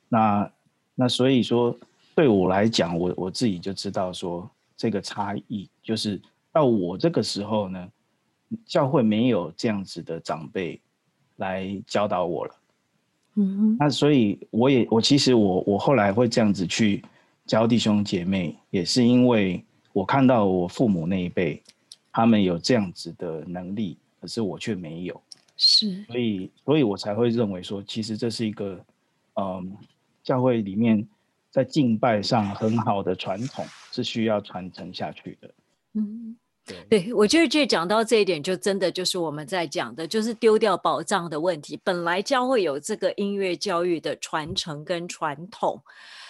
[0.07, 0.53] 那
[0.95, 1.75] 那所以说，
[2.15, 6.21] 对我来讲，我我自己就知道说这个差异，就是
[6.53, 7.89] 到我这个时候呢，
[8.67, 10.79] 教会没有这样子的长辈
[11.37, 12.55] 来教导我了。
[13.41, 17.03] 嗯，那所以我也我其实我我后来会这样子去
[17.47, 21.63] 教弟兄姐妹，也是因为我看到我父母那一辈，
[22.13, 25.21] 他们有这样子的能力，可是我却没有，
[25.57, 28.79] 是，所以所以我才会认为说，其实这是一个，
[29.37, 29.73] 嗯，
[30.23, 31.07] 教会里面
[31.51, 35.51] 在敬拜上很好的传统，是需要传承下去的，
[35.95, 36.37] 嗯。
[36.89, 41.81] 对，我觉得就讲到这一点，就真的就是我们在讲的，就是丢掉宝藏的问题。
[41.83, 45.83] 本来教会有这个音乐教育的传承跟传统，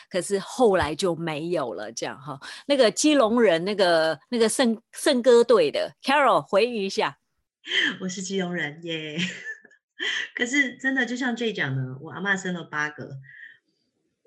[0.08, 1.92] 可是后来就没有了。
[1.92, 7.18] 这样哈，那个基隆人，那个那个圣圣歌队的 Carol 回忆一下，
[8.00, 9.18] 我是基隆人耶。
[10.34, 13.18] 可是真的就像 J 讲的，我阿妈生了八个。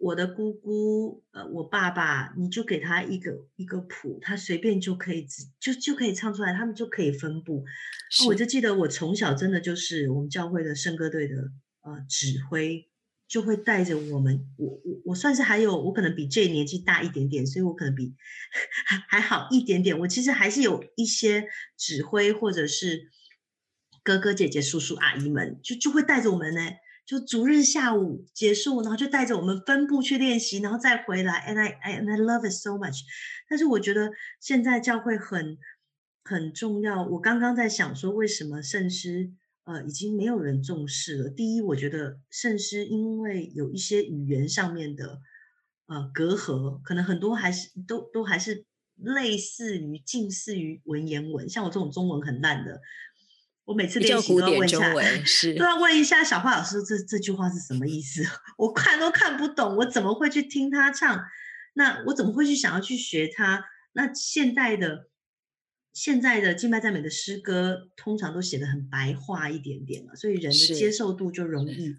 [0.04, 5.26] 我的姑姑，呃，我爸爸，你就给他一个一个谱，他随便就可以
[5.62, 7.64] 就就可以唱出来，他们就可以分布。
[8.28, 11.36] 我就记得我从小真的就是我们教会的圣歌队的
[11.84, 12.90] 呃指挥，
[13.30, 14.46] 就会带着我们。
[14.58, 18.14] 我我我算是还有，我可能比这年纪大一点点，所以我可能比
[19.08, 19.98] 还好一点点。
[20.00, 21.48] 我其实还是有一些
[21.78, 23.10] 指挥或者是
[24.04, 26.62] 哥哥姐姐、叔叔阿姨们，就就会带着我们呢。
[27.06, 31.46] 就逐日下午结束，然后就带着我们分部去练习，然后再回来。
[31.48, 33.02] And I, I, and I love it so much。
[33.50, 35.58] 但是我觉得现在教会很
[36.24, 37.04] 很重要。
[37.06, 39.32] 我刚刚在想说，为什么圣诗
[39.66, 41.30] 呃已经没有人重视了。
[41.30, 45.20] 第一，我觉得圣诗因为有一些语言上面的
[45.88, 52.82] 呃隔阂，可能很多还是都都还是类似于近似于文言文，像我这种中文很烂的。
[53.66, 54.94] 我每次练习都要问一下，
[55.58, 58.22] 都要问一下小花老师，这这句话是什么意思？
[58.58, 61.24] 我看都看不懂，我怎么会去听他唱？
[61.74, 63.64] 那我怎么会去想要去学他？
[63.94, 65.08] 那现代的
[65.94, 71.96] 现在的敬拜赞美的诗歌，通常都写的很白话一点点了，所以人的接受度就容易。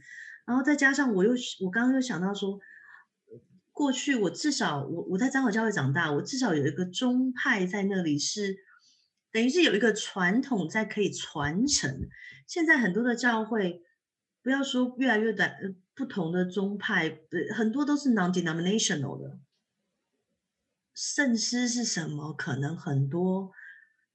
[0.46, 2.60] 然后再加上我又我刚刚又想到说，
[3.72, 8.54] 过去我至少我我在张口教会长大，我至少有一个宗派在那里是。
[9.34, 12.08] 等于是有一个传统在可以传承。
[12.46, 13.82] 现在很多的教会，
[14.44, 19.40] 不要说越来越短，呃，不同的宗派，呃，很多都是 non-denominational 的。
[20.94, 22.32] 圣诗是什么？
[22.32, 23.50] 可能很多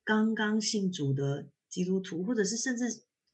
[0.06, 2.86] 刚刚信主的基督徒，或者是甚至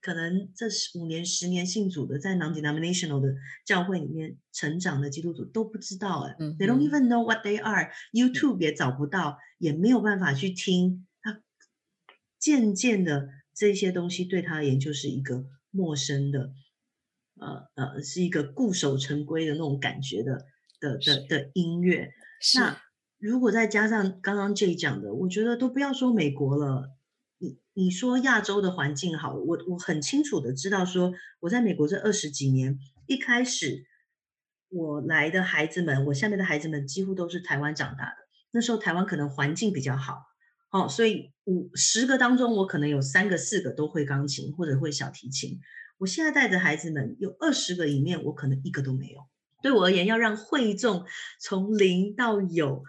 [0.02, 0.66] 可能这
[0.96, 7.92] 五年、十年信主的，在 non-denominational 的教会里面成长的基督徒都不知道，哎，they don't even know what they are。
[8.12, 11.06] YouTube 也找不到，也没有办法去听。
[12.46, 16.52] 渐渐的，这些东西对他而言就是一个陌生的，
[17.40, 20.46] 呃呃，是一个固守成规的那种感觉的
[20.80, 22.12] 的的的音乐。
[22.54, 22.80] 那
[23.18, 26.92] 如果再加上刚刚 J 讲的，我觉得都不要说美国了，
[27.40, 32.78] 你你说亚洲的环境好，我我很清楚的知道，说我在美国这二十几年，
[33.08, 33.86] 一开始
[34.70, 38.18] 我来的孩子们，我下面的孩子们几乎都是台湾长大的，
[38.52, 40.35] 那时候台湾可能环境比较好。
[40.70, 45.62] 哦，所以五十个当中，我可能有三个、四个都会钢琴或者会小提琴。
[45.98, 49.26] 我现在带着孩子们，有二十个里面，我可能一个都没有。
[49.62, 51.06] 对我而言，要让会众
[51.40, 52.84] 从零到有，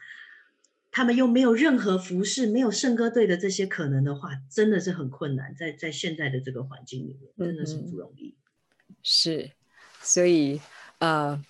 [0.91, 5.55] 他们又没有任何服饰、没有圣歌队的这些可能的话，真的是很困难。
[5.55, 8.35] 在在现在的这个环境里面，真的是不容易。
[9.03, 9.53] 是，
[10.03, 10.61] 所以
[10.99, 11.43] 呃。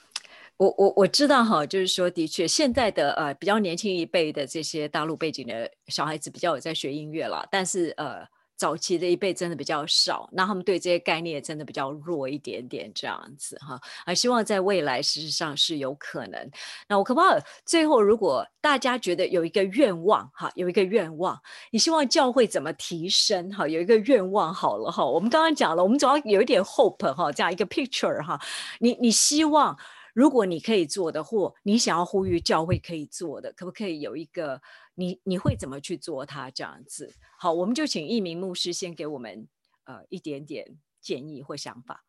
[0.59, 8.27] 我我我知道哈，就是说，的确，现在的呃比较年轻一辈的这些大陆背景的小孩子比较有在学音乐了，但是呃
[8.57, 13.79] 早期的一辈真的比较少，那他们对这些概念真的比较弱一点点这样子哈。
[14.07, 16.51] 啊，希望在未来事实上是有可能。
[16.89, 21.39] 那我可不可以最后，如果大家觉得有一个愿望哈，有一个愿望，
[21.71, 23.69] 你希望教会怎么提升哈？
[23.69, 28.41] 有一个愿望好了哈，我们刚刚讲了，我们总要有一点 hope 哈，这样一个 picture 哈，
[28.81, 29.77] 你你希望。
[30.17, 34.62] 如果你可以做的，或你想要呼吁教会可以做的，可不可以有一个
[34.95, 37.12] 你你会怎么去做它这样子？
[37.39, 39.47] 好，我们就请一名牧师先给我们
[39.85, 42.07] 呃一点点建议或想法。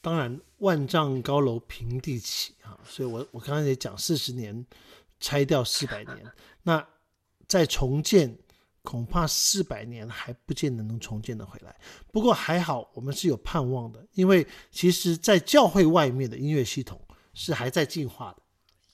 [0.00, 4.64] 当然，万丈高楼平地起啊，所以我我刚才也讲，四十年
[5.20, 6.24] 拆掉四百年，
[6.62, 6.88] 那
[7.46, 8.34] 再重建
[8.80, 11.78] 恐怕四百年还不见得能重建的回来。
[12.10, 16.98] 不过还好，我们是有盼望的，因为其实，在教会外面的音乐系统。
[17.38, 18.42] 是还在进化的，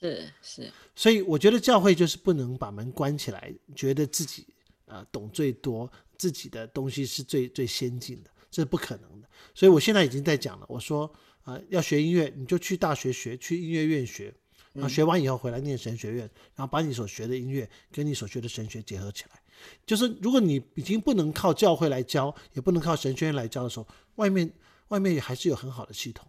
[0.01, 4.45] 是是，所以我觉得教会就是不能把门关起来，觉得自己
[4.85, 9.29] 呃懂最多，自己的东西是最最先进的，这是不可能的。
[9.55, 11.09] 所以我现在已经在讲了，我说
[11.43, 14.33] 啊，要学音乐你就去大学学，去音乐院学，
[14.73, 19.41] 然后学完以后回来念神学院，然后把你所学的音乐跟你所学的神学结合起来。
[19.85, 24.51] 就是如果你已经不能靠教会来教，也不能靠神学院来教的时候，外面
[24.89, 26.27] 外面还是有很好的系统。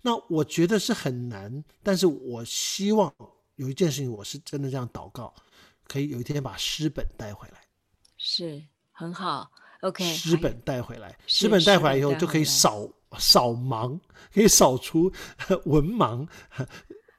[0.00, 3.12] 那我觉得是很难，但是我希望
[3.56, 5.34] 有一件事情，我是真的这样祷告，
[5.86, 7.58] 可以有一天把诗本带回来，
[8.16, 9.50] 是很好。
[9.82, 12.88] OK，诗本带回来，诗本带回来以后就可以扫
[13.18, 13.98] 扫盲，
[14.32, 15.12] 可以扫除
[15.64, 16.26] 文盲。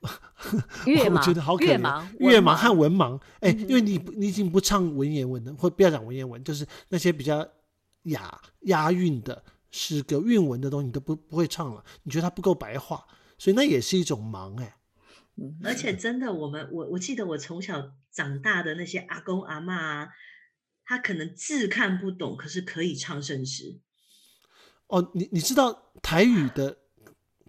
[0.85, 3.17] 越 我觉得好可怜，越盲和文盲。
[3.39, 7.47] 哎，因为你你已经不唱文言文了，或不要讲文言文，就是那些比较
[8.03, 9.41] 雅押韵的。
[9.73, 13.05] 诗歌韵文的东西你都不不会唱了，你觉得它不够白话，
[13.39, 14.77] 所以那也是一种盲哎。
[15.63, 20.09] 而且真的，我们我我记得我从小长大的那些阿公阿妈啊，
[20.85, 23.79] 他可能字看不懂，可是可以唱圣诗。
[24.85, 26.77] 哦，你你知道台语的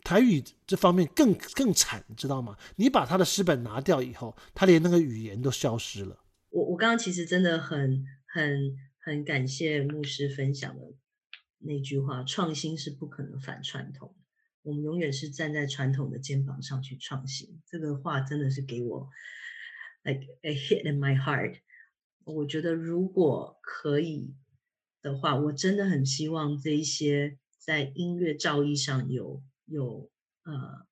[0.02, 2.56] 台语这方面更更惨，知道吗？
[2.76, 6.24] 你把他的诗本拿掉以后，他连那个语言都消失了。
[6.48, 10.94] 我我刚刚其实真的很很很感谢牧师分享的。
[11.66, 14.14] 那句话，创新是不可能反传统，
[14.62, 17.62] 我们永远是站在传统的肩膀上去创新。
[17.66, 19.08] 这个话真的是给我
[20.02, 21.60] like a hit in my heart。
[22.24, 24.34] 我觉得如果可以
[25.00, 30.10] 的话，我真的很希望这一些在音乐造诣上有有
[30.42, 30.86] 呃，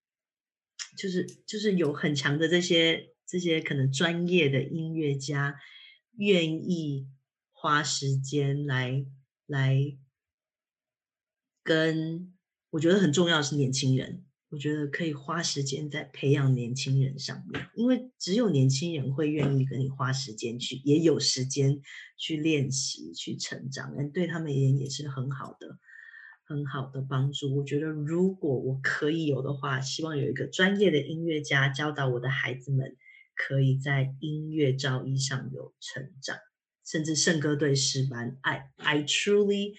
[0.97, 5.57] 就是就是有很强的这些这些可能专业的音乐家，
[6.17, 7.09] 愿意
[7.53, 9.05] 花时间来
[9.47, 9.99] 来。
[11.63, 12.33] 跟
[12.71, 14.25] 我觉得很重要的是年轻人。
[14.51, 21.81] 我觉得可以花时间在培养年轻人上面，因为只有年轻人会愿意跟你花时间去，也有时间
[22.19, 25.79] 去练习、去成长，嗯，对他们而言也是很好的、
[26.45, 27.57] 很好的帮助。
[27.57, 32.95] 我觉得如果我可以有的话，希望有一个专业的音乐家教导我的孩子们，
[33.35, 36.37] 可以在音乐造诣上有成长，
[36.85, 38.37] 甚至圣歌队诗班。
[38.43, 39.73] I I truly。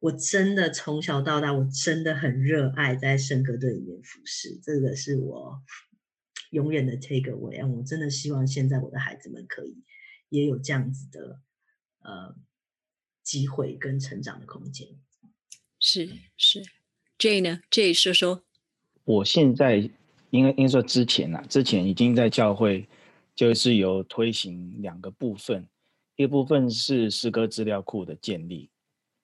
[0.00, 5.62] 我真的从小到大，我真的很热爱在圣歌队里面服侍，这个是我
[6.50, 7.66] 永远的 take away。
[7.68, 9.84] 我真的希望现在我的孩子们可以
[10.30, 11.40] 也有这样子的
[11.98, 12.34] 呃
[13.22, 14.88] 机会跟成长的空间。
[15.78, 16.62] 是是
[17.18, 18.42] ，J 呢？J 说说，
[19.04, 19.76] 我现在
[20.30, 22.88] 应该应该说之前啊，之前已经在教会
[23.34, 25.68] 就是有推行两个部分，
[26.16, 28.70] 一个部分是诗歌资料库的建立。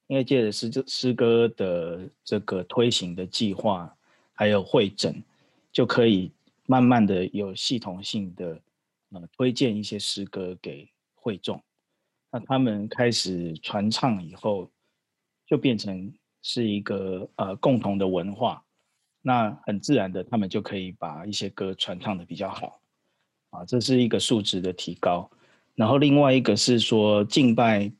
[0.09, 3.93] 因为借着诗诗歌的这个推行的计划，
[4.33, 5.23] 还有会诊，
[5.73, 6.31] 就可以
[6.67, 8.61] 慢慢的有系统性的
[9.11, 11.61] 呃推荐一些诗歌给会众。
[12.31, 14.71] 那他们开始传唱以后，
[15.45, 18.63] 就变成是一个呃共同的文化。
[19.23, 22.81] 那很自然的，他们就可以把一些歌传唱的比较好。
[23.51, 25.29] 啊，这是一个数值的提高。
[25.75, 27.91] 然后另外一个是说敬拜，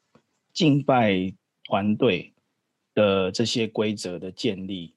[0.53, 1.35] 敬拜。
[1.67, 2.33] 团队
[2.95, 4.95] 的这些规则的建立，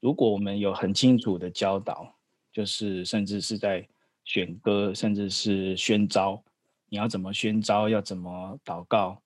[0.00, 2.10] 如果我们有很清楚的教导，
[2.50, 3.86] 就是甚至是在
[4.24, 6.42] 选歌，甚至是宣召，
[6.88, 9.20] 你要怎么宣召，要怎么祷告，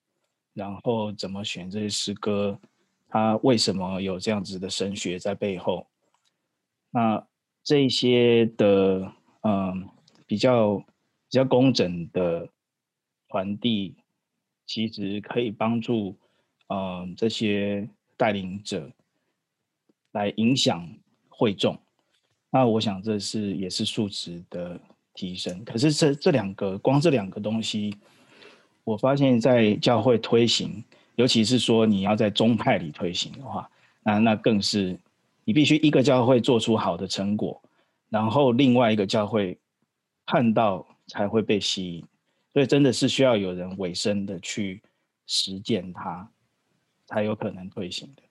[0.53, 2.59] 然后怎么选这些诗歌，
[3.09, 5.87] 它为什么有这样子的神学在背后？
[6.91, 7.25] 那
[7.63, 9.13] 这些的
[9.43, 9.89] 嗯
[10.27, 12.49] 比较比较工整的
[13.29, 13.95] 传递，
[14.67, 16.17] 其实可以帮助。
[16.73, 18.89] 嗯，这些带领者
[20.13, 20.89] 来影响
[21.29, 21.77] 会众，
[22.49, 24.81] 那我想这是也是素质的
[25.13, 25.65] 提升。
[25.65, 27.97] 可是这这两个光这两个东西，
[28.85, 30.83] 我发现在教会推行，
[31.17, 33.69] 尤其是说你要在宗派里推行的话，
[34.05, 34.97] 那那更是
[35.45, 37.61] 你必须一个教会做出好的成果，
[38.09, 39.59] 然后另外一个教会
[40.25, 42.05] 看到才会被吸引，
[42.53, 44.81] 所以真的是需要有人委身的去
[45.27, 46.31] 实践它。
[47.11, 48.23] 才有可能推行的，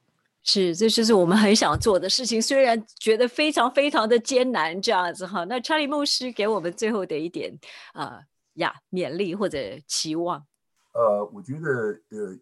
[0.41, 5.43] 是，这就是我们很想做的事情，虽然觉得非常非常的艰难，这样子哈。
[5.43, 7.53] 那查理牧师给我们最后的一点
[7.93, 8.21] 啊
[8.53, 10.39] 呀勉励或者期望。
[10.93, 11.69] 呃，我觉得
[12.09, 12.35] 呃，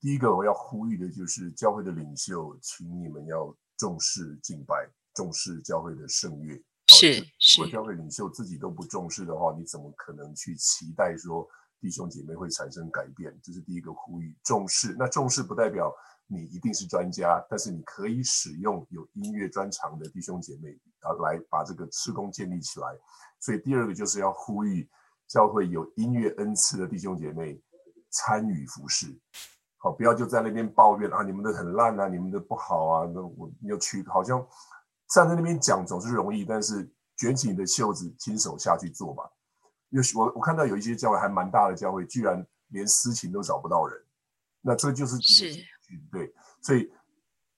[0.00, 4.74] 第一个我要呼吁的就是教会的领袖，请你们要重视敬拜，
[5.14, 6.62] 重视教会的圣乐。
[6.88, 11.48] 是是，如果教会领袖自己都不重视的话，你怎么可能去期待说？
[11.80, 14.36] 弟兄姐妹会产生改变，这是第一个呼吁。
[14.44, 15.92] 重视，那重视不代表
[16.26, 20.70] 你一定是专家，但是你可以使用有音乐专长的弟兄姐妹
[21.00, 22.86] 啊，来把这个施工建立起来。
[23.40, 24.88] 所以第二个就是要呼吁
[25.26, 27.60] 教会有音乐恩赐的弟兄姐妹
[28.10, 29.06] 参与服侍，
[29.78, 34.46] 好，不要就在那边抱怨啊，你们的很烂啊，你们的不好啊，那我要去，好像
[35.08, 39.22] 站在那边讲总是容易，但是卷起你的袖子，亲手下去做吧。
[39.90, 44.00] 有我我看到有一些教会还蛮大的教会，居然连私情都找不到人，
[44.60, 45.44] 那这就是是，
[46.10, 46.32] 对，
[46.62, 46.90] 所以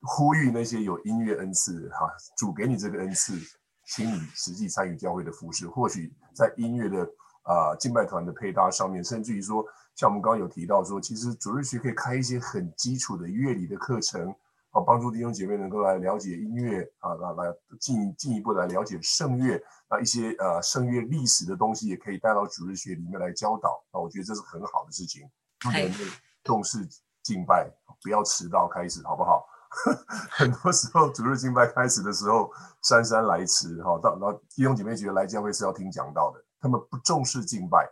[0.00, 3.38] 呼吁那些有音乐恩赐哈，主给你这个恩赐，
[3.86, 7.02] 请你实际参与教会的服饰，或许在音乐的
[7.42, 9.64] 啊敬拜团的配搭上面，甚至于说，
[9.94, 14.34] 像我们刚刚有提到说，其实主日学可以开一些很基础的乐理的课程。
[14.74, 23.84] 好，帮助弟兄姐妹能够来了解音乐啊，来来进进一步来了解圣乐，那一些呃圣乐历史的东西也可以带到主日学里面来教导。
[23.90, 25.28] 啊我觉得这是很好的事情。
[26.42, 26.88] 重视
[27.22, 27.70] 敬拜，
[28.02, 29.44] 不要迟到开始，好不好？
[30.32, 32.50] 很多时候主日敬拜开始的时候
[32.80, 37.86] 姗姗来迟，哈，到然后弟兄姐妹觉得来教会是要听讲道的，他们不重视敬拜。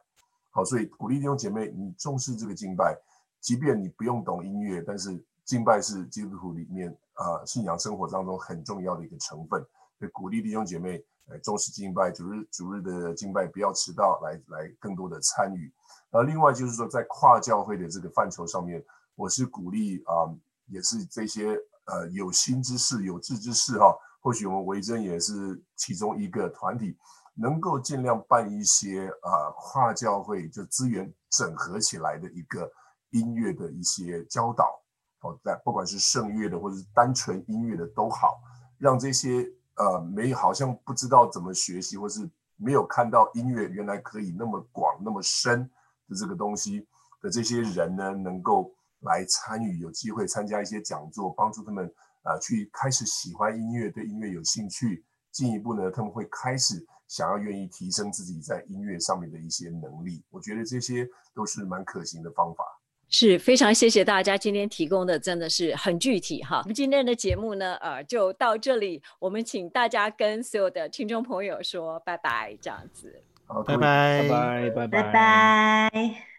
[0.50, 2.98] 好，所以鼓励弟兄姐妹，你重视这个敬拜，
[3.42, 5.22] 即便你不用懂音乐，但是。
[5.50, 9.60] 敬拜是基督徒里面啊信仰生活当中很重要的一个成分，
[9.98, 15.68] 所以鼓励弟兄姐妹来重视敬拜，主日主日的敬拜不要迟到，来来更多的参与。
[16.10, 18.80] 呃，另外就是说在跨教会的这个范畴上面，
[19.16, 20.30] 我是鼓励啊，
[20.66, 26.96] 也是这些呃有心之士、有志之士哈，或许我们维珍也是其中一个团体，
[27.34, 32.70] 能够尽量办一些啊跨教会就资源整合起来的一个
[33.10, 34.79] 音乐的一些教导。
[35.20, 38.40] 哦，在不管是圣乐的或者是单纯音乐的都好，
[38.78, 39.46] 让这些
[39.76, 45.70] 呃没好像不知道怎么学习，或是没有看到音乐原来可以那么广那么深
[46.08, 46.86] 的这个东西
[47.20, 51.84] 的这些人呢，能够来参与，有机会参加一些讲座，帮助他们
[52.22, 60.24] 呃去开始喜欢音乐，对音乐有兴趣，进一步呢，他们会开始想要愿意提升自己在音乐上面的一些能力。
[60.30, 62.64] 我觉得这些都是蛮可行的方法。
[63.10, 66.60] 是非常谢谢大家今天提供的，真的是很具体哈。
[66.60, 69.02] 我们今天的节目呢，呃，就到这里。
[69.18, 73.22] 我们请大家跟所有的听众朋友说拜拜，这样子。
[73.46, 76.29] 好，拜拜，拜拜，拜拜拜。